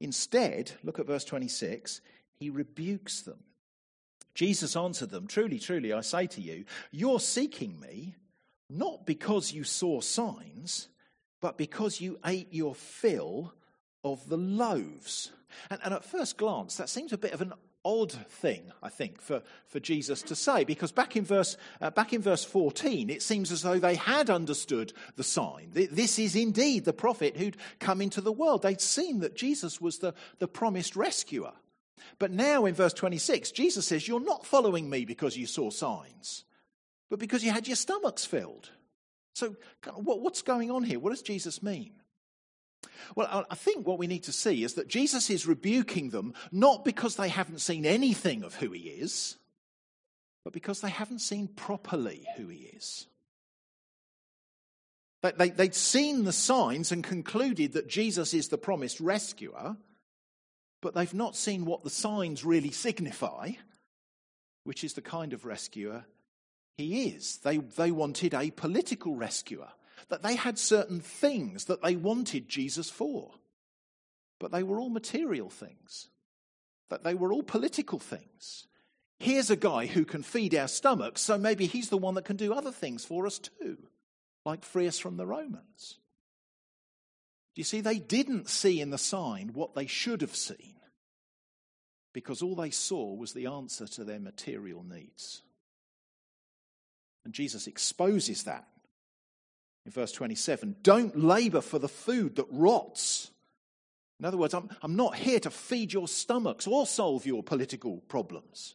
Instead, 0.00 0.72
look 0.82 0.98
at 0.98 1.06
verse 1.06 1.24
26, 1.24 2.00
he 2.38 2.50
rebukes 2.50 3.22
them. 3.22 3.38
Jesus 4.34 4.76
answered 4.76 5.10
them, 5.10 5.26
Truly, 5.26 5.58
truly, 5.58 5.92
I 5.92 6.02
say 6.02 6.26
to 6.26 6.40
you, 6.40 6.64
you're 6.90 7.20
seeking 7.20 7.80
me 7.80 8.14
not 8.68 9.06
because 9.06 9.52
you 9.52 9.64
saw 9.64 10.00
signs, 10.00 10.88
but 11.40 11.56
because 11.56 12.00
you 12.00 12.18
ate 12.26 12.52
your 12.52 12.74
fill 12.74 13.54
of 14.04 14.28
the 14.28 14.36
loaves. 14.36 15.32
And, 15.70 15.80
and, 15.84 15.94
at 15.94 16.04
first 16.04 16.36
glance, 16.36 16.76
that 16.76 16.88
seems 16.88 17.12
a 17.12 17.18
bit 17.18 17.32
of 17.32 17.40
an 17.40 17.54
odd 17.86 18.10
thing, 18.10 18.72
I 18.82 18.88
think, 18.88 19.20
for, 19.20 19.42
for 19.68 19.78
Jesus 19.78 20.20
to 20.22 20.34
say, 20.34 20.64
because 20.64 20.90
back 20.90 21.16
in, 21.16 21.24
verse, 21.24 21.56
uh, 21.80 21.90
back 21.90 22.12
in 22.12 22.20
verse 22.20 22.44
14, 22.44 23.08
it 23.08 23.22
seems 23.22 23.52
as 23.52 23.62
though 23.62 23.78
they 23.78 23.94
had 23.94 24.28
understood 24.28 24.92
the 25.14 25.22
sign. 25.22 25.70
This 25.72 26.18
is 26.18 26.34
indeed 26.34 26.84
the 26.84 26.92
prophet 26.92 27.36
who'd 27.36 27.56
come 27.78 28.00
into 28.00 28.20
the 28.20 28.32
world. 28.32 28.62
They'd 28.62 28.80
seen 28.80 29.20
that 29.20 29.36
Jesus 29.36 29.80
was 29.80 29.98
the, 29.98 30.14
the 30.40 30.48
promised 30.48 30.96
rescuer. 30.96 31.52
But 32.18 32.32
now 32.32 32.66
in 32.66 32.74
verse 32.74 32.92
26, 32.92 33.52
Jesus 33.52 33.86
says, 33.86 34.08
You're 34.08 34.20
not 34.20 34.44
following 34.44 34.90
me 34.90 35.04
because 35.04 35.36
you 35.36 35.46
saw 35.46 35.70
signs, 35.70 36.44
but 37.08 37.20
because 37.20 37.44
you 37.44 37.52
had 37.52 37.68
your 37.68 37.76
stomachs 37.76 38.24
filled. 38.24 38.70
So, 39.34 39.54
what's 39.94 40.42
going 40.42 40.70
on 40.70 40.82
here? 40.82 40.98
What 40.98 41.10
does 41.10 41.22
Jesus 41.22 41.62
mean? 41.62 41.92
Well, 43.14 43.46
I 43.50 43.54
think 43.54 43.86
what 43.86 43.98
we 43.98 44.06
need 44.06 44.24
to 44.24 44.32
see 44.32 44.64
is 44.64 44.74
that 44.74 44.88
Jesus 44.88 45.30
is 45.30 45.46
rebuking 45.46 46.10
them 46.10 46.34
not 46.52 46.84
because 46.84 47.16
they 47.16 47.28
haven't 47.28 47.60
seen 47.60 47.86
anything 47.86 48.42
of 48.42 48.54
who 48.54 48.72
he 48.72 48.82
is, 48.82 49.36
but 50.44 50.52
because 50.52 50.80
they 50.80 50.90
haven't 50.90 51.20
seen 51.20 51.48
properly 51.48 52.26
who 52.36 52.48
he 52.48 52.70
is. 52.76 53.06
They, 55.22 55.50
would 55.50 55.74
seen 55.74 56.24
the 56.24 56.32
signs 56.32 56.92
and 56.92 57.02
concluded 57.02 57.72
that 57.72 57.88
Jesus 57.88 58.32
is 58.32 58.48
the 58.48 58.58
promised 58.58 59.00
rescuer, 59.00 59.76
but 60.80 60.94
they've 60.94 61.12
not 61.12 61.34
seen 61.34 61.64
what 61.64 61.82
the 61.82 61.90
signs 61.90 62.44
really 62.44 62.70
signify, 62.70 63.52
which 64.64 64.84
is 64.84 64.92
the 64.92 65.02
kind 65.02 65.32
of 65.32 65.44
rescuer 65.44 66.04
he 66.76 67.08
is. 67.08 67.38
They, 67.38 67.58
they 67.58 67.90
wanted 67.90 68.34
a 68.34 68.50
political 68.50 69.16
rescuer 69.16 69.68
that 70.08 70.22
they 70.22 70.36
had 70.36 70.58
certain 70.58 71.00
things 71.00 71.66
that 71.66 71.82
they 71.82 71.96
wanted 71.96 72.48
Jesus 72.48 72.90
for. 72.90 73.32
But 74.38 74.52
they 74.52 74.62
were 74.62 74.78
all 74.78 74.90
material 74.90 75.50
things, 75.50 76.08
that 76.90 77.04
they 77.04 77.14
were 77.14 77.32
all 77.32 77.42
political 77.42 77.98
things. 77.98 78.66
Here's 79.18 79.50
a 79.50 79.56
guy 79.56 79.86
who 79.86 80.04
can 80.04 80.22
feed 80.22 80.54
our 80.54 80.68
stomachs, 80.68 81.22
so 81.22 81.38
maybe 81.38 81.66
he's 81.66 81.88
the 81.88 81.96
one 81.96 82.14
that 82.14 82.26
can 82.26 82.36
do 82.36 82.52
other 82.52 82.72
things 82.72 83.04
for 83.04 83.26
us 83.26 83.38
too, 83.38 83.78
like 84.44 84.62
free 84.62 84.86
us 84.86 84.98
from 84.98 85.16
the 85.16 85.26
Romans. 85.26 85.98
You 87.54 87.64
see, 87.64 87.80
they 87.80 87.98
didn't 87.98 88.50
see 88.50 88.82
in 88.82 88.90
the 88.90 88.98
sign 88.98 89.52
what 89.54 89.74
they 89.74 89.86
should 89.86 90.20
have 90.20 90.36
seen 90.36 90.74
because 92.12 92.42
all 92.42 92.54
they 92.54 92.70
saw 92.70 93.14
was 93.14 93.32
the 93.32 93.46
answer 93.46 93.86
to 93.86 94.04
their 94.04 94.20
material 94.20 94.82
needs. 94.82 95.42
And 97.24 97.32
Jesus 97.32 97.66
exposes 97.66 98.44
that 98.44 98.66
in 99.86 99.92
verse 99.92 100.12
27 100.12 100.76
don't 100.82 101.16
labor 101.18 101.62
for 101.62 101.78
the 101.78 101.88
food 101.88 102.36
that 102.36 102.46
rots. 102.50 103.30
In 104.18 104.26
other 104.26 104.36
words, 104.36 104.52
I'm, 104.52 104.68
I'm 104.82 104.96
not 104.96 105.14
here 105.14 105.38
to 105.40 105.50
feed 105.50 105.92
your 105.92 106.08
stomachs 106.08 106.66
or 106.66 106.86
solve 106.86 107.24
your 107.24 107.42
political 107.42 107.98
problems. 108.08 108.74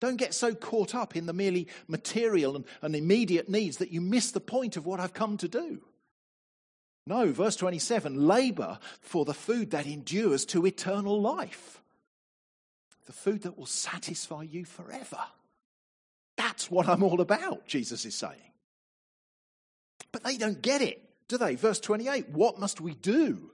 Don't 0.00 0.16
get 0.16 0.34
so 0.34 0.54
caught 0.54 0.94
up 0.94 1.16
in 1.16 1.26
the 1.26 1.32
merely 1.32 1.66
material 1.88 2.56
and, 2.56 2.64
and 2.82 2.94
immediate 2.94 3.48
needs 3.48 3.78
that 3.78 3.90
you 3.90 4.00
miss 4.00 4.30
the 4.30 4.40
point 4.40 4.76
of 4.76 4.86
what 4.86 5.00
I've 5.00 5.14
come 5.14 5.36
to 5.38 5.48
do. 5.48 5.82
No, 7.06 7.32
verse 7.32 7.56
27 7.56 8.26
labor 8.26 8.78
for 9.00 9.24
the 9.24 9.34
food 9.34 9.70
that 9.70 9.86
endures 9.86 10.44
to 10.46 10.66
eternal 10.66 11.20
life, 11.20 11.80
the 13.06 13.12
food 13.12 13.42
that 13.42 13.56
will 13.56 13.66
satisfy 13.66 14.42
you 14.42 14.66
forever. 14.66 15.20
That's 16.36 16.70
what 16.70 16.86
I'm 16.86 17.02
all 17.02 17.20
about, 17.20 17.66
Jesus 17.66 18.04
is 18.04 18.14
saying. 18.14 18.52
But 20.12 20.24
they 20.24 20.36
don't 20.36 20.62
get 20.62 20.80
it, 20.82 21.02
do 21.28 21.38
they? 21.38 21.54
Verse 21.54 21.80
28 21.80 22.30
What 22.30 22.58
must 22.58 22.80
we 22.80 22.94
do 22.94 23.50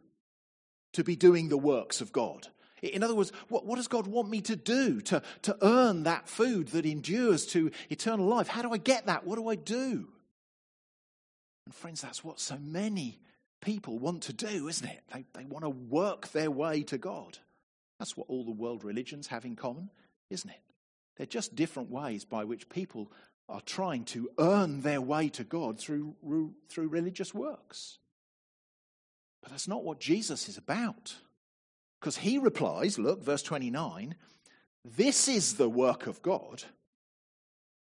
to 0.92 1.04
be 1.04 1.16
doing 1.16 1.48
the 1.48 1.58
works 1.58 2.00
of 2.00 2.12
God? 2.12 2.48
In 2.82 3.02
other 3.02 3.14
words, 3.14 3.32
what, 3.48 3.64
what, 3.64 3.76
does 3.76 3.88
God 3.88 4.06
want 4.06 4.28
me 4.28 4.42
to 4.42 4.56
do 4.56 5.00
to, 5.02 5.22
to 5.42 5.56
earn 5.62 6.02
that 6.02 6.28
food 6.28 6.68
that 6.68 6.84
endures 6.84 7.46
to 7.46 7.70
eternal 7.88 8.26
life? 8.26 8.46
How 8.46 8.60
do 8.60 8.72
I 8.72 8.76
get 8.76 9.06
that? 9.06 9.26
What 9.26 9.36
do 9.36 9.48
I 9.48 9.54
do? 9.54 10.08
And, 11.64 11.74
friends, 11.74 12.02
that's 12.02 12.22
what 12.22 12.40
so 12.40 12.58
many 12.58 13.20
people 13.62 13.98
want 13.98 14.24
to 14.24 14.34
do, 14.34 14.68
isn't 14.68 14.86
it? 14.86 15.02
They, 15.14 15.24
they 15.32 15.46
want 15.46 15.64
to 15.64 15.70
work 15.70 16.28
their 16.32 16.50
way 16.50 16.82
to 16.84 16.98
God. 16.98 17.38
That's 17.98 18.16
what 18.16 18.28
all 18.28 18.44
the 18.44 18.50
world 18.50 18.84
religions 18.84 19.28
have 19.28 19.46
in 19.46 19.56
common, 19.56 19.90
isn't 20.28 20.50
it? 20.50 20.60
They're 21.16 21.26
just 21.26 21.54
different 21.54 21.90
ways 21.90 22.24
by 22.24 22.44
which 22.44 22.68
people 22.68 23.10
are 23.48 23.60
trying 23.60 24.04
to 24.04 24.30
earn 24.38 24.80
their 24.80 25.00
way 25.00 25.28
to 25.30 25.44
God 25.44 25.78
through, 25.78 26.14
through 26.68 26.88
religious 26.88 27.34
works. 27.34 27.98
But 29.42 29.50
that's 29.50 29.68
not 29.68 29.84
what 29.84 30.00
Jesus 30.00 30.48
is 30.48 30.56
about. 30.56 31.16
Because 32.00 32.16
he 32.18 32.38
replies, 32.38 32.98
look, 32.98 33.22
verse 33.22 33.42
29, 33.42 34.14
This 34.84 35.28
is 35.28 35.54
the 35.54 35.68
work 35.68 36.06
of 36.06 36.22
God, 36.22 36.64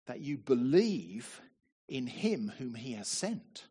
that 0.07 0.19
you 0.19 0.37
believe 0.37 1.41
in 1.87 2.07
him 2.07 2.51
whom 2.57 2.75
he 2.75 2.93
has 2.93 3.07
sent. 3.07 3.65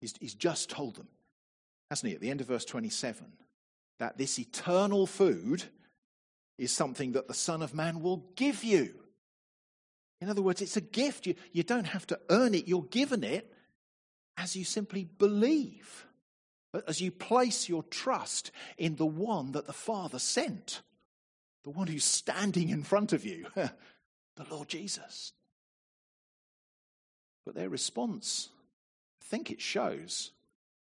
He's, 0.00 0.14
he's 0.18 0.34
just 0.34 0.70
told 0.70 0.96
them, 0.96 1.08
hasn't 1.90 2.08
he, 2.08 2.14
at 2.14 2.20
the 2.20 2.30
end 2.30 2.40
of 2.40 2.46
verse 2.46 2.64
27, 2.64 3.26
that 3.98 4.16
this 4.16 4.38
eternal 4.38 5.06
food 5.06 5.64
is 6.56 6.72
something 6.72 7.12
that 7.12 7.28
the 7.28 7.34
Son 7.34 7.62
of 7.62 7.74
Man 7.74 8.00
will 8.00 8.24
give 8.36 8.64
you. 8.64 8.94
In 10.20 10.28
other 10.28 10.42
words, 10.42 10.60
it's 10.60 10.76
a 10.76 10.82
gift. 10.82 11.26
You, 11.26 11.34
you 11.52 11.62
don't 11.62 11.86
have 11.86 12.06
to 12.08 12.20
earn 12.28 12.54
it, 12.54 12.68
you're 12.68 12.82
given 12.82 13.24
it 13.24 13.52
as 14.36 14.56
you 14.56 14.64
simply 14.64 15.04
believe, 15.04 16.06
as 16.86 17.00
you 17.00 17.10
place 17.10 17.68
your 17.68 17.82
trust 17.84 18.50
in 18.78 18.96
the 18.96 19.06
one 19.06 19.52
that 19.52 19.66
the 19.66 19.72
Father 19.72 20.18
sent, 20.18 20.82
the 21.64 21.70
one 21.70 21.88
who's 21.88 22.04
standing 22.04 22.70
in 22.70 22.82
front 22.82 23.12
of 23.12 23.24
you, 23.24 23.46
the 23.54 24.46
Lord 24.50 24.68
Jesus. 24.68 25.32
But 27.44 27.54
their 27.54 27.68
response, 27.68 28.48
I 29.20 29.24
think 29.24 29.50
it 29.50 29.60
shows 29.60 30.32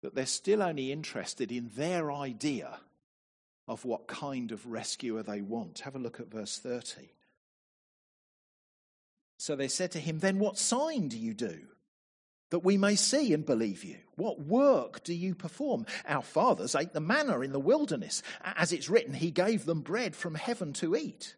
that 0.02 0.14
they're 0.14 0.26
still 0.26 0.62
only 0.62 0.92
interested 0.92 1.50
in 1.50 1.70
their 1.76 2.12
idea 2.12 2.78
of 3.66 3.84
what 3.84 4.06
kind 4.06 4.52
of 4.52 4.66
rescuer 4.66 5.22
they 5.22 5.40
want. 5.40 5.80
Have 5.80 5.96
a 5.96 5.98
look 5.98 6.20
at 6.20 6.30
verse 6.30 6.58
30. 6.58 7.13
So 9.44 9.56
they 9.56 9.68
said 9.68 9.90
to 9.90 10.00
him, 10.00 10.20
Then 10.20 10.38
what 10.38 10.56
sign 10.56 11.08
do 11.08 11.18
you 11.18 11.34
do? 11.34 11.58
that 12.50 12.60
we 12.60 12.78
may 12.78 12.94
see 12.94 13.34
and 13.34 13.44
believe 13.44 13.82
you? 13.82 13.96
What 14.14 14.38
work 14.38 15.02
do 15.02 15.12
you 15.12 15.34
perform? 15.34 15.86
Our 16.06 16.22
fathers 16.22 16.76
ate 16.76 16.92
the 16.92 17.00
manna 17.00 17.40
in 17.40 17.50
the 17.50 17.58
wilderness. 17.58 18.22
As 18.44 18.72
it's 18.72 18.88
written, 18.88 19.12
He 19.12 19.32
gave 19.32 19.64
them 19.64 19.80
bread 19.80 20.14
from 20.14 20.36
heaven 20.36 20.72
to 20.74 20.94
eat. 20.94 21.34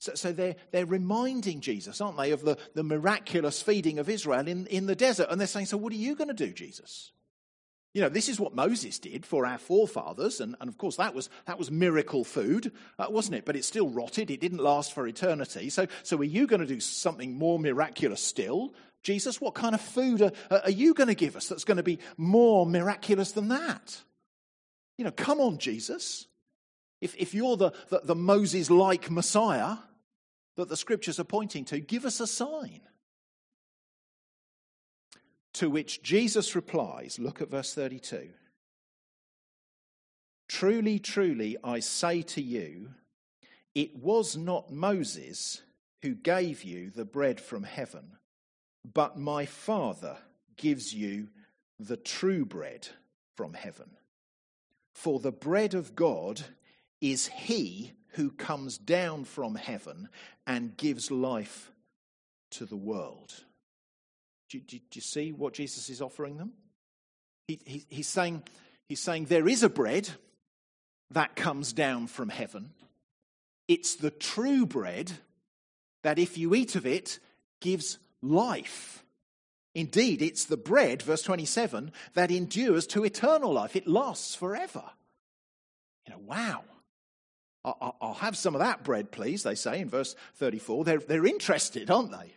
So, 0.00 0.12
so 0.14 0.32
they're, 0.32 0.56
they're 0.70 0.84
reminding 0.84 1.62
Jesus, 1.62 2.02
aren't 2.02 2.18
they, 2.18 2.32
of 2.32 2.42
the, 2.42 2.58
the 2.74 2.82
miraculous 2.82 3.62
feeding 3.62 3.98
of 3.98 4.10
Israel 4.10 4.46
in, 4.46 4.66
in 4.66 4.84
the 4.84 4.96
desert. 4.96 5.28
And 5.30 5.40
they're 5.40 5.46
saying, 5.46 5.66
So, 5.66 5.78
what 5.78 5.94
are 5.94 5.96
you 5.96 6.14
going 6.14 6.28
to 6.28 6.34
do, 6.34 6.52
Jesus? 6.52 7.12
You 7.94 8.00
know, 8.00 8.08
this 8.08 8.30
is 8.30 8.40
what 8.40 8.54
Moses 8.54 8.98
did 8.98 9.26
for 9.26 9.44
our 9.44 9.58
forefathers, 9.58 10.40
and, 10.40 10.56
and 10.60 10.68
of 10.68 10.78
course 10.78 10.96
that 10.96 11.14
was, 11.14 11.28
that 11.46 11.58
was 11.58 11.70
miracle 11.70 12.24
food, 12.24 12.72
uh, 12.98 13.06
wasn't 13.10 13.36
it? 13.36 13.44
But 13.44 13.54
it 13.54 13.64
still 13.64 13.88
rotted, 13.88 14.30
it 14.30 14.40
didn't 14.40 14.62
last 14.62 14.94
for 14.94 15.06
eternity. 15.06 15.68
So, 15.68 15.86
so 16.02 16.16
are 16.18 16.24
you 16.24 16.46
going 16.46 16.60
to 16.60 16.66
do 16.66 16.80
something 16.80 17.36
more 17.36 17.58
miraculous 17.58 18.22
still? 18.22 18.72
Jesus, 19.02 19.40
what 19.40 19.54
kind 19.54 19.74
of 19.74 19.80
food 19.80 20.22
are, 20.22 20.32
are 20.50 20.70
you 20.70 20.94
going 20.94 21.08
to 21.08 21.14
give 21.14 21.36
us 21.36 21.48
that's 21.48 21.64
going 21.64 21.76
to 21.76 21.82
be 21.82 21.98
more 22.16 22.64
miraculous 22.64 23.32
than 23.32 23.48
that? 23.48 24.00
You 24.96 25.04
know, 25.04 25.10
come 25.10 25.40
on, 25.40 25.58
Jesus. 25.58 26.26
If, 27.02 27.14
if 27.16 27.34
you're 27.34 27.56
the, 27.56 27.72
the, 27.88 28.00
the 28.04 28.14
Moses 28.14 28.70
like 28.70 29.10
Messiah 29.10 29.76
that 30.56 30.68
the 30.68 30.76
scriptures 30.76 31.18
are 31.18 31.24
pointing 31.24 31.64
to, 31.66 31.80
give 31.80 32.04
us 32.04 32.20
a 32.20 32.26
sign. 32.26 32.80
To 35.54 35.68
which 35.68 36.02
Jesus 36.02 36.54
replies, 36.54 37.18
look 37.18 37.42
at 37.42 37.50
verse 37.50 37.74
32. 37.74 38.30
Truly, 40.48 40.98
truly, 40.98 41.56
I 41.62 41.80
say 41.80 42.22
to 42.22 42.42
you, 42.42 42.90
it 43.74 43.96
was 43.96 44.36
not 44.36 44.72
Moses 44.72 45.62
who 46.02 46.14
gave 46.14 46.62
you 46.62 46.90
the 46.90 47.04
bread 47.04 47.40
from 47.40 47.62
heaven, 47.62 48.16
but 48.92 49.18
my 49.18 49.46
Father 49.46 50.16
gives 50.56 50.92
you 50.92 51.28
the 51.78 51.96
true 51.96 52.44
bread 52.44 52.88
from 53.36 53.54
heaven. 53.54 53.90
For 54.94 55.20
the 55.20 55.32
bread 55.32 55.74
of 55.74 55.94
God 55.94 56.42
is 57.00 57.28
he 57.28 57.92
who 58.12 58.30
comes 58.30 58.78
down 58.78 59.24
from 59.24 59.54
heaven 59.54 60.08
and 60.46 60.76
gives 60.76 61.10
life 61.10 61.72
to 62.50 62.66
the 62.66 62.76
world. 62.76 63.44
Do, 64.52 64.60
do, 64.60 64.76
do 64.76 64.84
you 64.92 65.00
see 65.00 65.32
what 65.32 65.54
Jesus 65.54 65.88
is 65.88 66.02
offering 66.02 66.36
them? 66.36 66.52
He, 67.48 67.58
he, 67.64 67.86
he's, 67.88 68.08
saying, 68.08 68.42
he's 68.86 69.00
saying 69.00 69.24
there 69.24 69.48
is 69.48 69.62
a 69.62 69.70
bread 69.70 70.10
that 71.10 71.36
comes 71.36 71.72
down 71.72 72.06
from 72.06 72.28
heaven. 72.28 72.70
It's 73.66 73.94
the 73.94 74.10
true 74.10 74.66
bread 74.66 75.10
that, 76.02 76.18
if 76.18 76.36
you 76.36 76.54
eat 76.54 76.76
of 76.76 76.84
it, 76.84 77.18
gives 77.62 77.98
life. 78.20 79.02
Indeed, 79.74 80.20
it's 80.20 80.44
the 80.44 80.58
bread, 80.58 81.00
verse 81.00 81.22
27, 81.22 81.90
that 82.12 82.30
endures 82.30 82.86
to 82.88 83.04
eternal 83.04 83.54
life. 83.54 83.74
It 83.74 83.88
lasts 83.88 84.34
forever. 84.34 84.84
You 86.06 86.12
know, 86.12 86.20
wow. 86.26 86.64
I'll 87.64 88.18
have 88.20 88.36
some 88.36 88.54
of 88.54 88.58
that 88.58 88.84
bread, 88.84 89.12
please, 89.12 89.44
they 89.44 89.54
say 89.54 89.80
in 89.80 89.88
verse 89.88 90.14
34. 90.34 90.84
They're, 90.84 90.98
they're 90.98 91.24
interested, 91.24 91.90
aren't 91.90 92.10
they? 92.10 92.34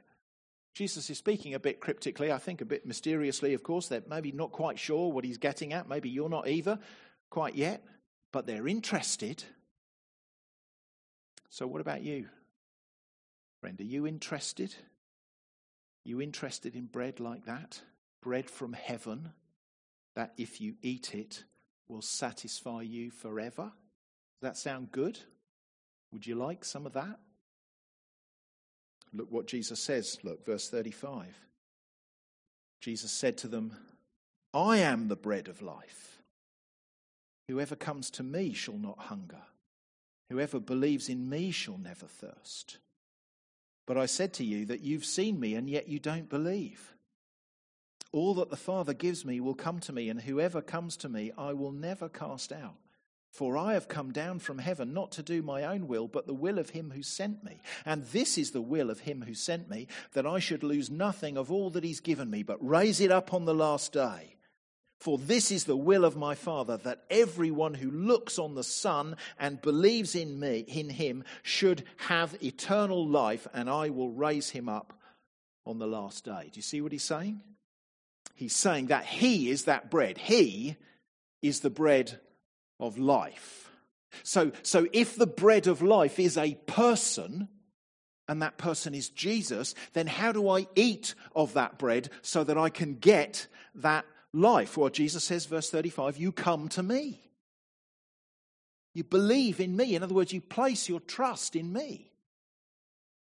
Jesus 0.75 1.09
is 1.09 1.17
speaking 1.17 1.53
a 1.53 1.59
bit 1.59 1.79
cryptically, 1.79 2.33
I 2.33 2.37
think 2.37 2.59
a 2.59 2.65
bit 2.65 2.85
mysteriously, 2.85 3.53
of 3.53 3.63
course. 3.63 3.87
They're 3.87 4.03
maybe 4.09 4.33
not 4.33 4.51
quite 4.51 4.77
sure 4.77 5.09
what 5.09 5.23
he's 5.23 5.37
getting 5.37 5.71
at. 5.71 5.87
Maybe 5.87 6.09
you're 6.09 6.29
not 6.29 6.49
either 6.49 6.77
quite 7.29 7.55
yet, 7.55 7.81
but 8.33 8.45
they're 8.45 8.67
interested. 8.67 9.45
So, 11.49 11.65
what 11.65 11.79
about 11.79 12.03
you? 12.03 12.25
Friend, 13.61 13.79
are 13.79 13.85
you 13.85 14.05
interested? 14.05 14.75
You 16.03 16.21
interested 16.21 16.75
in 16.75 16.87
bread 16.87 17.21
like 17.21 17.45
that? 17.45 17.79
Bread 18.21 18.49
from 18.49 18.73
heaven, 18.73 19.31
that 20.15 20.33
if 20.35 20.59
you 20.59 20.75
eat 20.81 21.15
it 21.15 21.45
will 21.87 22.01
satisfy 22.01 22.81
you 22.81 23.11
forever? 23.11 23.71
Does 24.41 24.41
that 24.41 24.57
sound 24.57 24.91
good? 24.91 25.19
Would 26.11 26.27
you 26.27 26.35
like 26.35 26.65
some 26.65 26.85
of 26.85 26.93
that? 26.93 27.17
Look 29.15 29.31
what 29.31 29.47
Jesus 29.47 29.79
says. 29.79 30.17
Look, 30.23 30.45
verse 30.45 30.69
35. 30.69 31.27
Jesus 32.81 33.11
said 33.11 33.37
to 33.37 33.47
them, 33.47 33.73
I 34.53 34.77
am 34.77 35.07
the 35.07 35.15
bread 35.15 35.47
of 35.47 35.61
life. 35.61 36.21
Whoever 37.47 37.75
comes 37.75 38.09
to 38.11 38.23
me 38.23 38.53
shall 38.53 38.77
not 38.77 38.99
hunger. 38.99 39.41
Whoever 40.29 40.59
believes 40.59 41.09
in 41.09 41.29
me 41.29 41.51
shall 41.51 41.77
never 41.77 42.07
thirst. 42.07 42.77
But 43.85 43.97
I 43.97 44.07
said 44.07 44.33
to 44.33 44.43
you 44.43 44.65
that 44.65 44.81
you've 44.81 45.05
seen 45.05 45.39
me, 45.39 45.55
and 45.55 45.69
yet 45.69 45.87
you 45.87 45.99
don't 45.99 46.29
believe. 46.29 46.95
All 48.11 48.33
that 48.35 48.49
the 48.49 48.55
Father 48.55 48.93
gives 48.93 49.25
me 49.25 49.39
will 49.39 49.53
come 49.53 49.79
to 49.81 49.93
me, 49.93 50.09
and 50.09 50.21
whoever 50.21 50.61
comes 50.61 50.97
to 50.97 51.09
me 51.09 51.31
I 51.37 51.53
will 51.53 51.71
never 51.71 52.09
cast 52.09 52.51
out. 52.51 52.75
For 53.35 53.57
I 53.57 53.73
have 53.73 53.89
come 53.89 54.13
down 54.13 54.39
from 54.39 54.59
heaven 54.59 54.93
not 54.93 55.11
to 55.13 55.21
do 55.21 55.41
my 55.41 55.65
own 55.65 55.89
will, 55.89 56.07
but 56.07 56.25
the 56.25 56.33
will 56.33 56.57
of 56.57 56.69
him 56.69 56.91
who 56.91 57.03
sent 57.03 57.43
me. 57.43 57.59
And 57.85 58.05
this 58.05 58.37
is 58.37 58.51
the 58.51 58.61
will 58.61 58.89
of 58.89 59.01
him 59.01 59.23
who 59.27 59.33
sent 59.33 59.69
me, 59.69 59.87
that 60.13 60.25
I 60.25 60.39
should 60.39 60.63
lose 60.63 60.89
nothing 60.89 61.37
of 61.37 61.51
all 61.51 61.69
that 61.71 61.83
he's 61.83 61.99
given 61.99 62.29
me, 62.29 62.43
but 62.43 62.65
raise 62.65 63.01
it 63.01 63.11
up 63.11 63.33
on 63.33 63.43
the 63.43 63.53
last 63.53 63.91
day. 63.91 64.37
For 65.01 65.17
this 65.17 65.51
is 65.51 65.65
the 65.65 65.75
will 65.75 66.05
of 66.05 66.15
my 66.15 66.33
Father, 66.33 66.77
that 66.77 67.03
everyone 67.09 67.73
who 67.73 67.91
looks 67.91 68.39
on 68.39 68.55
the 68.55 68.63
Son 68.63 69.17
and 69.37 69.61
believes 69.61 70.15
in 70.15 70.39
me, 70.39 70.59
in 70.59 70.89
him, 70.89 71.25
should 71.43 71.83
have 71.97 72.41
eternal 72.41 73.05
life, 73.05 73.49
and 73.53 73.69
I 73.69 73.89
will 73.89 74.11
raise 74.11 74.51
him 74.51 74.69
up 74.69 74.93
on 75.65 75.77
the 75.77 75.87
last 75.87 76.23
day. 76.23 76.49
Do 76.53 76.57
you 76.57 76.61
see 76.61 76.79
what 76.79 76.93
he's 76.93 77.03
saying? 77.03 77.41
He's 78.33 78.55
saying 78.55 78.85
that 78.87 79.03
he 79.03 79.49
is 79.49 79.65
that 79.65 79.91
bread. 79.91 80.19
He 80.19 80.77
is 81.41 81.59
the 81.59 81.69
bread 81.69 82.21
of 82.79 82.97
life. 82.97 83.69
So, 84.23 84.51
so 84.63 84.87
if 84.93 85.15
the 85.15 85.27
bread 85.27 85.67
of 85.67 85.81
life 85.81 86.19
is 86.19 86.37
a 86.37 86.55
person, 86.67 87.49
and 88.27 88.41
that 88.41 88.57
person 88.57 88.95
is 88.95 89.09
Jesus, 89.09 89.75
then 89.93 90.07
how 90.07 90.31
do 90.31 90.49
I 90.49 90.67
eat 90.75 91.15
of 91.35 91.53
that 91.53 91.77
bread 91.77 92.09
so 92.21 92.43
that 92.43 92.57
I 92.57 92.69
can 92.69 92.95
get 92.95 93.47
that 93.75 94.05
life? 94.33 94.77
Well, 94.77 94.89
Jesus 94.89 95.23
says, 95.23 95.45
verse 95.45 95.69
35, 95.69 96.17
you 96.17 96.31
come 96.31 96.69
to 96.69 96.83
me. 96.83 97.21
You 98.93 99.03
believe 99.03 99.59
in 99.59 99.75
me. 99.75 99.95
In 99.95 100.03
other 100.03 100.15
words, 100.15 100.33
you 100.33 100.41
place 100.41 100.87
your 100.87 101.01
trust 101.01 101.55
in 101.55 101.71
me. 101.71 102.11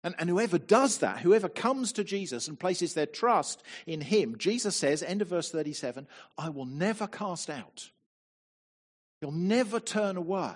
And, 0.04 0.14
and 0.20 0.30
whoever 0.30 0.58
does 0.58 0.98
that, 0.98 1.20
whoever 1.20 1.48
comes 1.48 1.94
to 1.94 2.04
Jesus 2.04 2.50
and 2.50 2.60
places 2.60 2.94
their 2.94 3.06
trust 3.06 3.64
in 3.88 4.02
him, 4.02 4.38
Jesus 4.38 4.76
says, 4.76 5.02
end 5.02 5.22
of 5.22 5.30
verse 5.30 5.50
37, 5.50 6.06
I 6.38 6.50
will 6.50 6.66
never 6.66 7.08
cast 7.08 7.50
out. 7.50 7.90
He'll 9.24 9.32
never 9.32 9.80
turn 9.80 10.18
away 10.18 10.54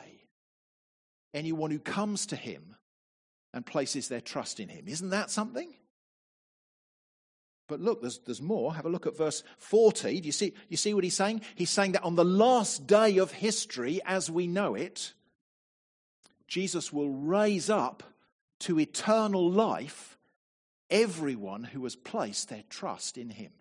anyone 1.33 1.71
who 1.71 1.79
comes 1.79 2.25
to 2.25 2.35
him 2.35 2.75
and 3.53 3.65
places 3.65 4.09
their 4.09 4.19
trust 4.19 4.59
in 4.59 4.67
him. 4.67 4.89
Isn't 4.89 5.11
that 5.11 5.31
something? 5.31 5.73
But 7.69 7.79
look, 7.79 8.01
there's, 8.01 8.19
there's 8.25 8.41
more. 8.41 8.75
Have 8.75 8.85
a 8.85 8.89
look 8.89 9.07
at 9.07 9.15
verse 9.15 9.41
40. 9.57 10.19
Do 10.19 10.25
you 10.25 10.33
see, 10.33 10.51
you 10.67 10.75
see 10.75 10.93
what 10.93 11.05
he's 11.05 11.15
saying? 11.15 11.43
He's 11.55 11.69
saying 11.69 11.93
that 11.93 12.03
on 12.03 12.15
the 12.15 12.25
last 12.25 12.87
day 12.87 13.19
of 13.19 13.31
history, 13.31 14.01
as 14.05 14.29
we 14.29 14.47
know 14.47 14.75
it, 14.75 15.13
Jesus 16.49 16.91
will 16.91 17.11
raise 17.11 17.69
up 17.69 18.03
to 18.59 18.81
eternal 18.81 19.49
life 19.49 20.17
everyone 20.89 21.63
who 21.63 21.85
has 21.85 21.95
placed 21.95 22.49
their 22.49 22.63
trust 22.69 23.17
in 23.17 23.29
him. 23.29 23.53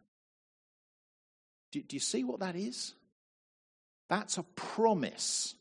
Do, 1.70 1.80
do 1.80 1.94
you 1.94 2.00
see 2.00 2.24
what 2.24 2.40
that 2.40 2.56
is? 2.56 2.96
That's 4.08 4.38
a 4.38 4.42
promise 4.42 5.56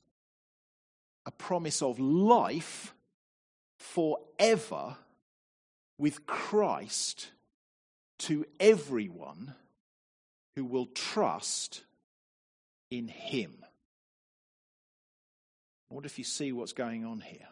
a 1.26 1.32
promise 1.32 1.82
of 1.82 2.00
life 2.00 2.94
forever 3.78 4.96
with 5.98 6.26
Christ 6.26 7.32
to 8.20 8.46
everyone 8.60 9.54
who 10.56 10.66
will 10.66 10.86
trust 10.86 11.84
in 12.92 13.08
him. 13.08 13.54
I 15.90 15.94
wonder 15.94 16.08
if 16.08 16.18
you 16.18 16.24
see 16.24 16.52
what's 16.52 16.74
going 16.74 17.06
on 17.06 17.22
here. 17.22 17.48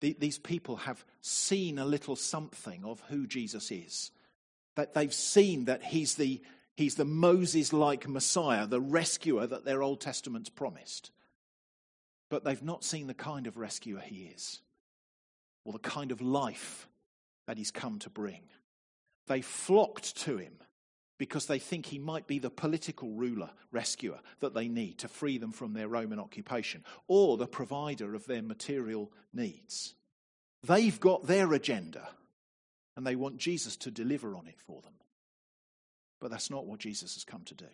These 0.00 0.38
people 0.38 0.76
have 0.76 1.02
seen 1.22 1.78
a 1.78 1.84
little 1.86 2.16
something 2.16 2.84
of 2.84 3.00
who 3.08 3.26
Jesus 3.26 3.70
is. 3.70 4.10
That 4.76 4.92
they've 4.92 5.14
seen 5.14 5.64
that 5.66 5.82
he's 5.82 6.16
the, 6.16 6.42
he's 6.76 6.94
the 6.94 7.04
Moses 7.04 7.72
like 7.72 8.08
Messiah, 8.08 8.66
the 8.66 8.80
rescuer 8.80 9.46
that 9.46 9.64
their 9.64 9.82
Old 9.82 10.00
Testaments 10.00 10.48
promised. 10.48 11.10
But 12.30 12.44
they've 12.44 12.62
not 12.62 12.84
seen 12.84 13.06
the 13.06 13.14
kind 13.14 13.46
of 13.46 13.56
rescuer 13.56 14.00
he 14.00 14.30
is, 14.34 14.60
or 15.64 15.72
the 15.72 15.78
kind 15.78 16.10
of 16.10 16.20
life 16.20 16.88
that 17.46 17.58
he's 17.58 17.70
come 17.70 17.98
to 18.00 18.10
bring. 18.10 18.42
They 19.26 19.40
flocked 19.40 20.16
to 20.22 20.38
him 20.38 20.54
because 21.18 21.46
they 21.46 21.58
think 21.58 21.86
he 21.86 21.98
might 21.98 22.26
be 22.26 22.38
the 22.38 22.50
political 22.50 23.10
ruler, 23.10 23.50
rescuer 23.70 24.18
that 24.40 24.54
they 24.54 24.68
need 24.68 24.98
to 24.98 25.08
free 25.08 25.38
them 25.38 25.52
from 25.52 25.72
their 25.72 25.88
Roman 25.88 26.18
occupation, 26.18 26.84
or 27.06 27.36
the 27.36 27.46
provider 27.46 28.14
of 28.14 28.26
their 28.26 28.42
material 28.42 29.12
needs. 29.32 29.94
They've 30.64 30.98
got 30.98 31.26
their 31.26 31.52
agenda, 31.52 32.08
and 32.96 33.06
they 33.06 33.16
want 33.16 33.36
Jesus 33.36 33.76
to 33.78 33.90
deliver 33.90 34.34
on 34.34 34.48
it 34.48 34.58
for 34.66 34.82
them. 34.82 34.94
But 36.24 36.30
that's 36.30 36.48
not 36.48 36.64
what 36.64 36.78
Jesus 36.78 37.16
has 37.16 37.24
come 37.24 37.42
to 37.44 37.54
do. 37.54 37.66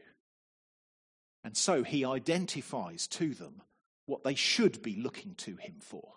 And 1.45 1.57
so 1.57 1.85
he 1.85 2.05
identifies 2.05 3.07
to 3.07 3.33
them 3.33 3.63
what 4.07 4.25
they 4.25 4.35
should 4.35 4.83
be 4.83 4.97
looking 4.97 5.37
to 5.37 5.55
him 5.55 5.77
for. 5.79 6.15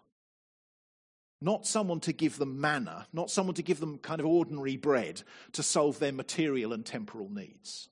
Not 1.42 1.68
someone 1.68 2.00
to 2.00 2.12
give 2.12 2.40
them 2.40 2.60
manna, 2.60 3.06
not 3.14 3.30
someone 3.30 3.54
to 3.54 3.62
give 3.62 3.80
them 3.80 4.00
kind 4.00 4.20
of 4.20 4.26
ordinary 4.26 4.78
bread 4.78 5.22
to 5.52 5.62
solve 5.62 6.00
their 6.00 6.12
material 6.12 6.74
and 6.74 6.84
temporal 6.84 7.30
needs, 7.30 7.88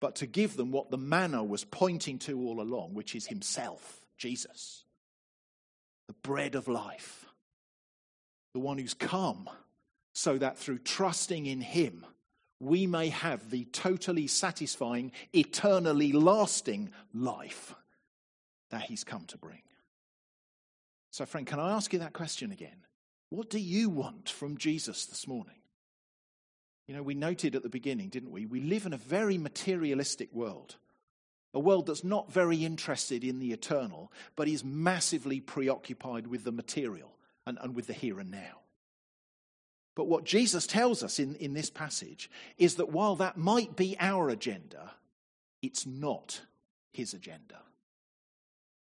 but 0.00 0.14
to 0.14 0.26
give 0.26 0.56
them 0.56 0.70
what 0.70 0.90
the 0.90 0.96
manna 0.96 1.44
was 1.44 1.64
pointing 1.64 2.18
to 2.20 2.40
all 2.40 2.62
along, 2.62 2.94
which 2.94 3.14
is 3.14 3.26
Himself, 3.26 4.00
Jesus, 4.16 4.84
the 6.08 6.14
bread 6.22 6.54
of 6.54 6.66
life, 6.66 7.26
the 8.54 8.60
one 8.60 8.78
who's 8.78 8.94
come 8.94 9.50
so 10.14 10.38
that 10.38 10.56
through 10.56 10.78
trusting 10.78 11.44
in 11.44 11.60
Him, 11.60 12.06
we 12.60 12.86
may 12.86 13.08
have 13.08 13.50
the 13.50 13.64
totally 13.64 14.26
satisfying, 14.26 15.12
eternally 15.32 16.12
lasting 16.12 16.90
life 17.14 17.74
that 18.70 18.82
He's 18.82 19.02
come 19.02 19.24
to 19.26 19.38
bring. 19.38 19.62
So, 21.10 21.24
friend, 21.26 21.46
can 21.46 21.58
I 21.58 21.72
ask 21.72 21.92
you 21.92 21.98
that 22.00 22.12
question 22.12 22.52
again? 22.52 22.84
What 23.30 23.50
do 23.50 23.58
you 23.58 23.88
want 23.88 24.28
from 24.28 24.58
Jesus 24.58 25.06
this 25.06 25.26
morning? 25.26 25.56
You 26.86 26.94
know, 26.94 27.02
we 27.02 27.14
noted 27.14 27.54
at 27.54 27.62
the 27.62 27.68
beginning, 27.68 28.08
didn't 28.08 28.32
we? 28.32 28.46
We 28.46 28.60
live 28.60 28.84
in 28.84 28.92
a 28.92 28.98
very 28.98 29.38
materialistic 29.38 30.32
world, 30.32 30.76
a 31.54 31.60
world 31.60 31.86
that's 31.86 32.04
not 32.04 32.32
very 32.32 32.64
interested 32.64 33.24
in 33.24 33.38
the 33.38 33.52
eternal, 33.52 34.12
but 34.36 34.48
is 34.48 34.64
massively 34.64 35.40
preoccupied 35.40 36.26
with 36.26 36.44
the 36.44 36.52
material 36.52 37.16
and, 37.46 37.58
and 37.62 37.74
with 37.74 37.86
the 37.86 37.92
here 37.92 38.20
and 38.20 38.30
now. 38.30 38.59
But 39.94 40.08
what 40.08 40.24
Jesus 40.24 40.66
tells 40.66 41.02
us 41.02 41.18
in, 41.18 41.34
in 41.36 41.52
this 41.52 41.70
passage 41.70 42.30
is 42.58 42.76
that 42.76 42.90
while 42.90 43.16
that 43.16 43.36
might 43.36 43.76
be 43.76 43.96
our 43.98 44.30
agenda, 44.30 44.92
it's 45.62 45.86
not 45.86 46.42
his 46.92 47.12
agenda. 47.12 47.60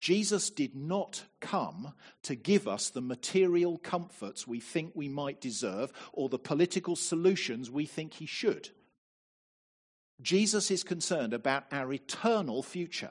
Jesus 0.00 0.50
did 0.50 0.76
not 0.76 1.24
come 1.40 1.92
to 2.22 2.36
give 2.36 2.68
us 2.68 2.90
the 2.90 3.00
material 3.00 3.78
comforts 3.78 4.46
we 4.46 4.60
think 4.60 4.92
we 4.94 5.08
might 5.08 5.40
deserve 5.40 5.92
or 6.12 6.28
the 6.28 6.38
political 6.38 6.94
solutions 6.94 7.70
we 7.70 7.84
think 7.84 8.14
he 8.14 8.26
should. 8.26 8.70
Jesus 10.20 10.70
is 10.70 10.84
concerned 10.84 11.32
about 11.32 11.64
our 11.72 11.92
eternal 11.92 12.62
future. 12.62 13.10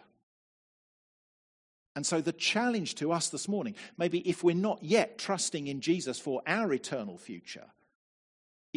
And 1.96 2.06
so, 2.06 2.22
the 2.22 2.32
challenge 2.32 2.96
to 2.96 3.12
us 3.12 3.30
this 3.30 3.48
morning, 3.48 3.76
maybe 3.98 4.20
if 4.20 4.44
we're 4.44 4.56
not 4.56 4.84
yet 4.84 5.18
trusting 5.18 5.68
in 5.68 5.82
Jesus 5.82 6.20
for 6.20 6.42
our 6.46 6.72
eternal 6.72 7.18
future, 7.18 7.66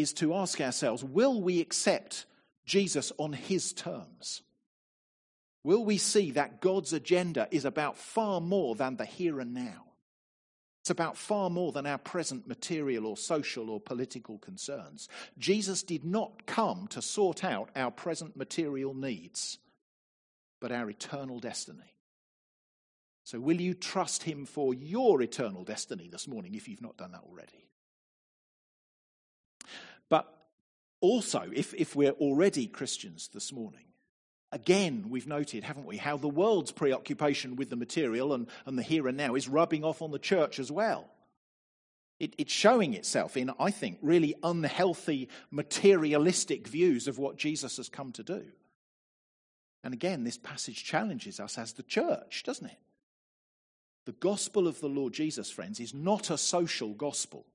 is 0.01 0.13
to 0.15 0.35
ask 0.35 0.61
ourselves 0.61 1.05
will 1.05 1.41
we 1.41 1.61
accept 1.61 2.27
Jesus 2.65 3.13
on 3.19 3.33
his 3.33 3.73
terms? 3.73 4.43
Will 5.63 5.85
we 5.85 5.99
see 5.99 6.31
that 6.33 6.61
God's 6.61 6.93
agenda 6.93 7.47
is 7.51 7.65
about 7.65 7.99
far 7.99 8.41
more 8.41 8.75
than 8.75 8.97
the 8.97 9.05
here 9.05 9.41
and 9.41 9.53
now? 9.53 9.85
It's 10.81 10.91
about 10.91 11.19
far 11.19 11.51
more 11.51 11.73
than 11.73 11.87
our 11.87 11.99
present 11.99 12.49
material 12.49 13.07
or 13.07 13.17
social 13.17 13.69
or 13.69 13.81
political 13.81 14.39
concerns. 14.39 15.09
Jesus 15.39 15.83
did 15.83 16.05
not 16.05 16.47
come 16.47 16.87
to 16.89 17.03
sort 17.03 17.45
out 17.45 17.69
our 17.77 17.91
present 17.91 18.35
material 18.35 18.95
needs, 18.95 19.59
but 20.59 20.73
our 20.73 20.89
eternal 20.89 21.39
destiny. 21.39 21.95
So, 23.25 23.39
will 23.39 23.61
you 23.61 23.75
trust 23.75 24.23
Him 24.23 24.47
for 24.47 24.73
your 24.73 25.21
eternal 25.21 25.65
destiny 25.65 26.09
this 26.11 26.27
morning 26.27 26.55
if 26.55 26.67
you've 26.67 26.81
not 26.81 26.97
done 26.97 27.13
that 27.13 27.25
already? 27.29 27.70
But 30.11 30.31
also, 31.01 31.51
if, 31.55 31.73
if 31.73 31.97
we're 31.97 32.13
already 32.13 32.67
Christians 32.67 33.31
this 33.33 33.51
morning, 33.51 33.85
Again, 34.53 35.07
we've 35.11 35.29
noted, 35.29 35.63
haven't 35.63 35.87
we, 35.87 35.97
how 35.97 36.17
the 36.17 36.29
world's 36.29 36.73
preoccupation 36.73 37.55
with 37.55 37.71
the 37.71 37.77
material 37.77 38.33
and, 38.33 38.49
and 38.67 38.77
the 38.77 38.83
here 38.83 39.07
and 39.07 39.17
now 39.17 39.37
is 39.37 39.49
rubbing 39.49 39.85
off 39.85 40.03
on 40.03 40.11
the 40.11 40.19
church 40.19 40.59
as 40.59 40.73
well. 40.73 41.09
It, 42.19 42.35
it's 42.37 42.53
showing 42.53 42.95
itself 42.95 43.37
in, 43.37 43.53
I 43.61 43.71
think, 43.71 43.99
really 44.03 44.35
unhealthy, 44.43 45.29
materialistic 45.53 46.67
views 46.67 47.07
of 47.07 47.17
what 47.17 47.37
Jesus 47.37 47.77
has 47.77 47.89
come 47.89 48.11
to 48.13 48.25
do. 48.25 48.45
And 49.85 49.95
again, 49.95 50.25
this 50.25 50.37
passage 50.37 50.85
challenges 50.85 51.39
us 51.39 51.57
as 51.57 51.73
the 51.75 51.85
church, 51.85 52.43
doesn't 52.45 52.67
it? 52.67 52.79
The 54.05 54.13
gospel 54.13 54.67
of 54.67 54.81
the 54.81 54.89
Lord 54.89 55.13
Jesus, 55.13 55.51
friends, 55.51 55.79
is 55.79 55.95
not 55.95 56.29
a 56.29 56.37
social 56.37 56.93
gospel. 56.93 57.47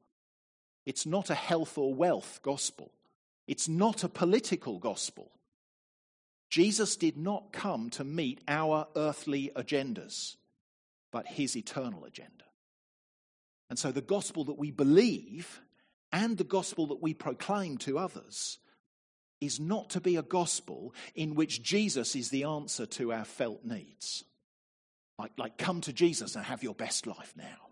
It's 0.86 1.06
not 1.06 1.30
a 1.30 1.36
health 1.36 1.78
or 1.78 1.94
wealth 1.94 2.40
gospel. 2.44 2.92
It's 3.48 3.68
not 3.68 4.04
a 4.04 4.10
political 4.10 4.80
gospel. 4.80 5.32
Jesus 6.50 6.96
did 6.96 7.18
not 7.18 7.52
come 7.52 7.90
to 7.92 8.04
meet 8.04 8.42
our 8.48 8.88
earthly 8.96 9.52
agendas, 9.56 10.36
but 11.12 11.28
his 11.28 11.56
eternal 11.56 12.06
agenda. 12.06 12.30
And 13.70 13.80
so 13.80 13.92
the 13.92 14.02
gospel 14.02 14.46
that 14.46 14.58
we 14.58 14.72
believe 14.72 15.60
and 16.12 16.38
the 16.38 16.44
gospel 16.44 16.88
that 16.88 17.02
we 17.02 17.14
proclaim 17.14 17.78
to 17.80 17.98
others 17.98 18.60
is 19.42 19.60
not 19.60 19.90
to 19.92 20.02
be 20.02 20.16
a 20.16 20.24
gospel 20.24 20.94
in 21.14 21.36
which 21.36 21.62
Jesus 21.62 22.16
is 22.16 22.30
the 22.30 22.44
answer 22.44 22.86
to 22.86 23.12
our 23.12 23.26
felt 23.26 23.66
needs. 23.66 24.24
Like, 25.18 25.32
like 25.38 25.58
come 25.58 25.82
to 25.82 25.94
Jesus 25.94 26.36
and 26.36 26.46
have 26.46 26.64
your 26.64 26.76
best 26.76 27.08
life 27.08 27.34
now. 27.36 27.70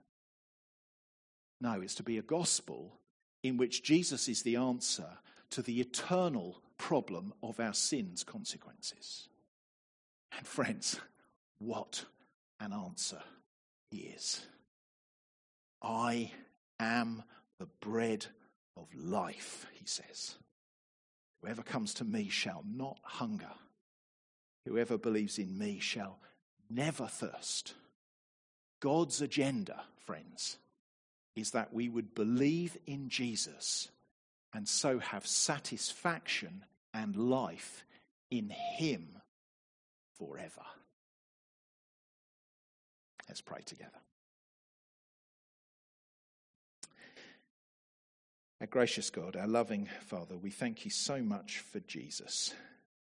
No, 1.62 1.80
it's 1.82 1.96
to 1.96 2.04
be 2.04 2.18
a 2.18 2.24
gospel 2.24 3.00
in 3.44 3.58
which 3.58 3.84
Jesus 3.84 4.28
is 4.28 4.42
the 4.42 4.56
answer 4.56 5.10
to 5.52 5.62
the 5.62 5.80
eternal 5.82 6.62
problem 6.78 7.34
of 7.44 7.60
our 7.60 7.74
sin's 7.74 8.24
consequences. 8.24 9.28
And 10.36 10.48
friends, 10.48 11.00
what 11.60 12.06
an 12.60 12.74
answer 12.74 13.22
he 13.92 13.98
is. 13.98 14.42
I 15.82 16.32
am 16.80 17.24
the 17.60 17.68
bread 17.82 18.26
of 18.76 18.88
life, 18.96 19.68
he 19.74 19.86
says. 19.86 20.36
Whoever 21.42 21.62
comes 21.62 21.94
to 21.96 22.06
me 22.06 22.30
shall 22.30 22.64
not 22.66 22.98
hunger. 23.04 23.52
Whoever 24.66 24.98
believes 24.98 25.38
in 25.38 25.58
me 25.58 25.80
shall 25.80 26.20
never 26.70 27.06
thirst. 27.06 27.74
God's 28.80 29.22
agenda, 29.22 29.84
friends, 30.06 30.58
is 31.36 31.52
that 31.52 31.74
we 31.74 31.90
would 31.90 32.14
believe 32.14 32.78
in 32.86 33.10
Jesus 33.10 33.90
and 34.54 34.68
so 34.68 35.00
have 35.00 35.26
satisfaction 35.26 36.64
and 36.94 37.16
life 37.16 37.84
in 38.30 38.50
Him 38.50 39.18
forever. 40.18 40.62
Let's 43.28 43.42
pray 43.42 43.62
together. 43.66 43.90
Our 48.62 48.68
gracious 48.68 49.10
God, 49.10 49.36
our 49.36 49.48
loving 49.48 49.90
Father, 50.06 50.38
we 50.38 50.50
thank 50.50 50.86
you 50.86 50.92
so 50.92 51.22
much 51.22 51.60
for 51.60 51.80
Jesus. 51.82 52.54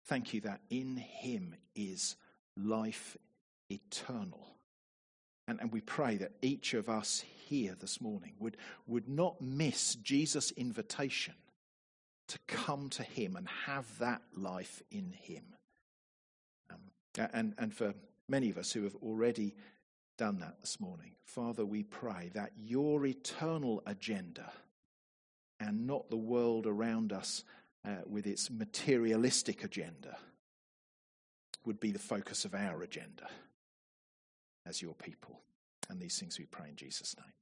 Thank 0.07 0.35
you 0.35 0.41
that 0.43 0.61
in 0.71 0.97
Him 0.97 1.55
is 1.75 2.17
life 2.57 3.17
eternal. 3.71 4.47
And, 5.51 5.61
and 5.61 5.73
we 5.73 5.81
pray 5.81 6.17
that 6.19 6.31
each 6.43 6.75
of 6.75 6.89
us 6.89 7.25
here 7.49 7.75
this 7.81 8.01
morning 8.01 8.35
would, 8.39 8.57
would 8.87 9.09
not 9.09 9.41
miss 9.41 9.97
Jesus' 9.97 10.53
invitation 10.53 11.35
to 12.29 12.39
come 12.47 12.89
to 12.91 13.03
Him 13.03 13.35
and 13.35 13.49
have 13.67 13.99
that 13.99 14.23
life 14.37 14.81
in 14.93 15.13
Him. 15.21 15.43
Um, 16.71 17.29
and, 17.33 17.55
and 17.59 17.75
for 17.75 17.95
many 18.29 18.49
of 18.51 18.59
us 18.59 18.71
who 18.71 18.85
have 18.85 18.95
already 19.03 19.57
done 20.17 20.39
that 20.39 20.61
this 20.61 20.79
morning, 20.79 21.17
Father, 21.25 21.65
we 21.65 21.83
pray 21.83 22.31
that 22.35 22.53
your 22.57 23.05
eternal 23.05 23.83
agenda 23.87 24.53
and 25.59 25.85
not 25.85 26.11
the 26.11 26.17
world 26.17 26.69
around 26.69 27.13
us 27.13 27.43
uh, 27.85 27.97
with 28.07 28.29
its 28.29 28.53
materialistic 28.53 29.65
agenda 29.65 30.17
would 31.65 31.81
be 31.81 31.91
the 31.91 31.99
focus 31.99 32.45
of 32.45 32.55
our 32.55 32.83
agenda 32.83 33.29
as 34.71 34.81
your 34.81 34.95
people. 34.95 35.41
And 35.91 36.01
these 36.01 36.19
things 36.19 36.39
we 36.39 36.47
pray 36.47 36.69
in 36.71 36.77
Jesus' 36.77 37.17
name. 37.19 37.35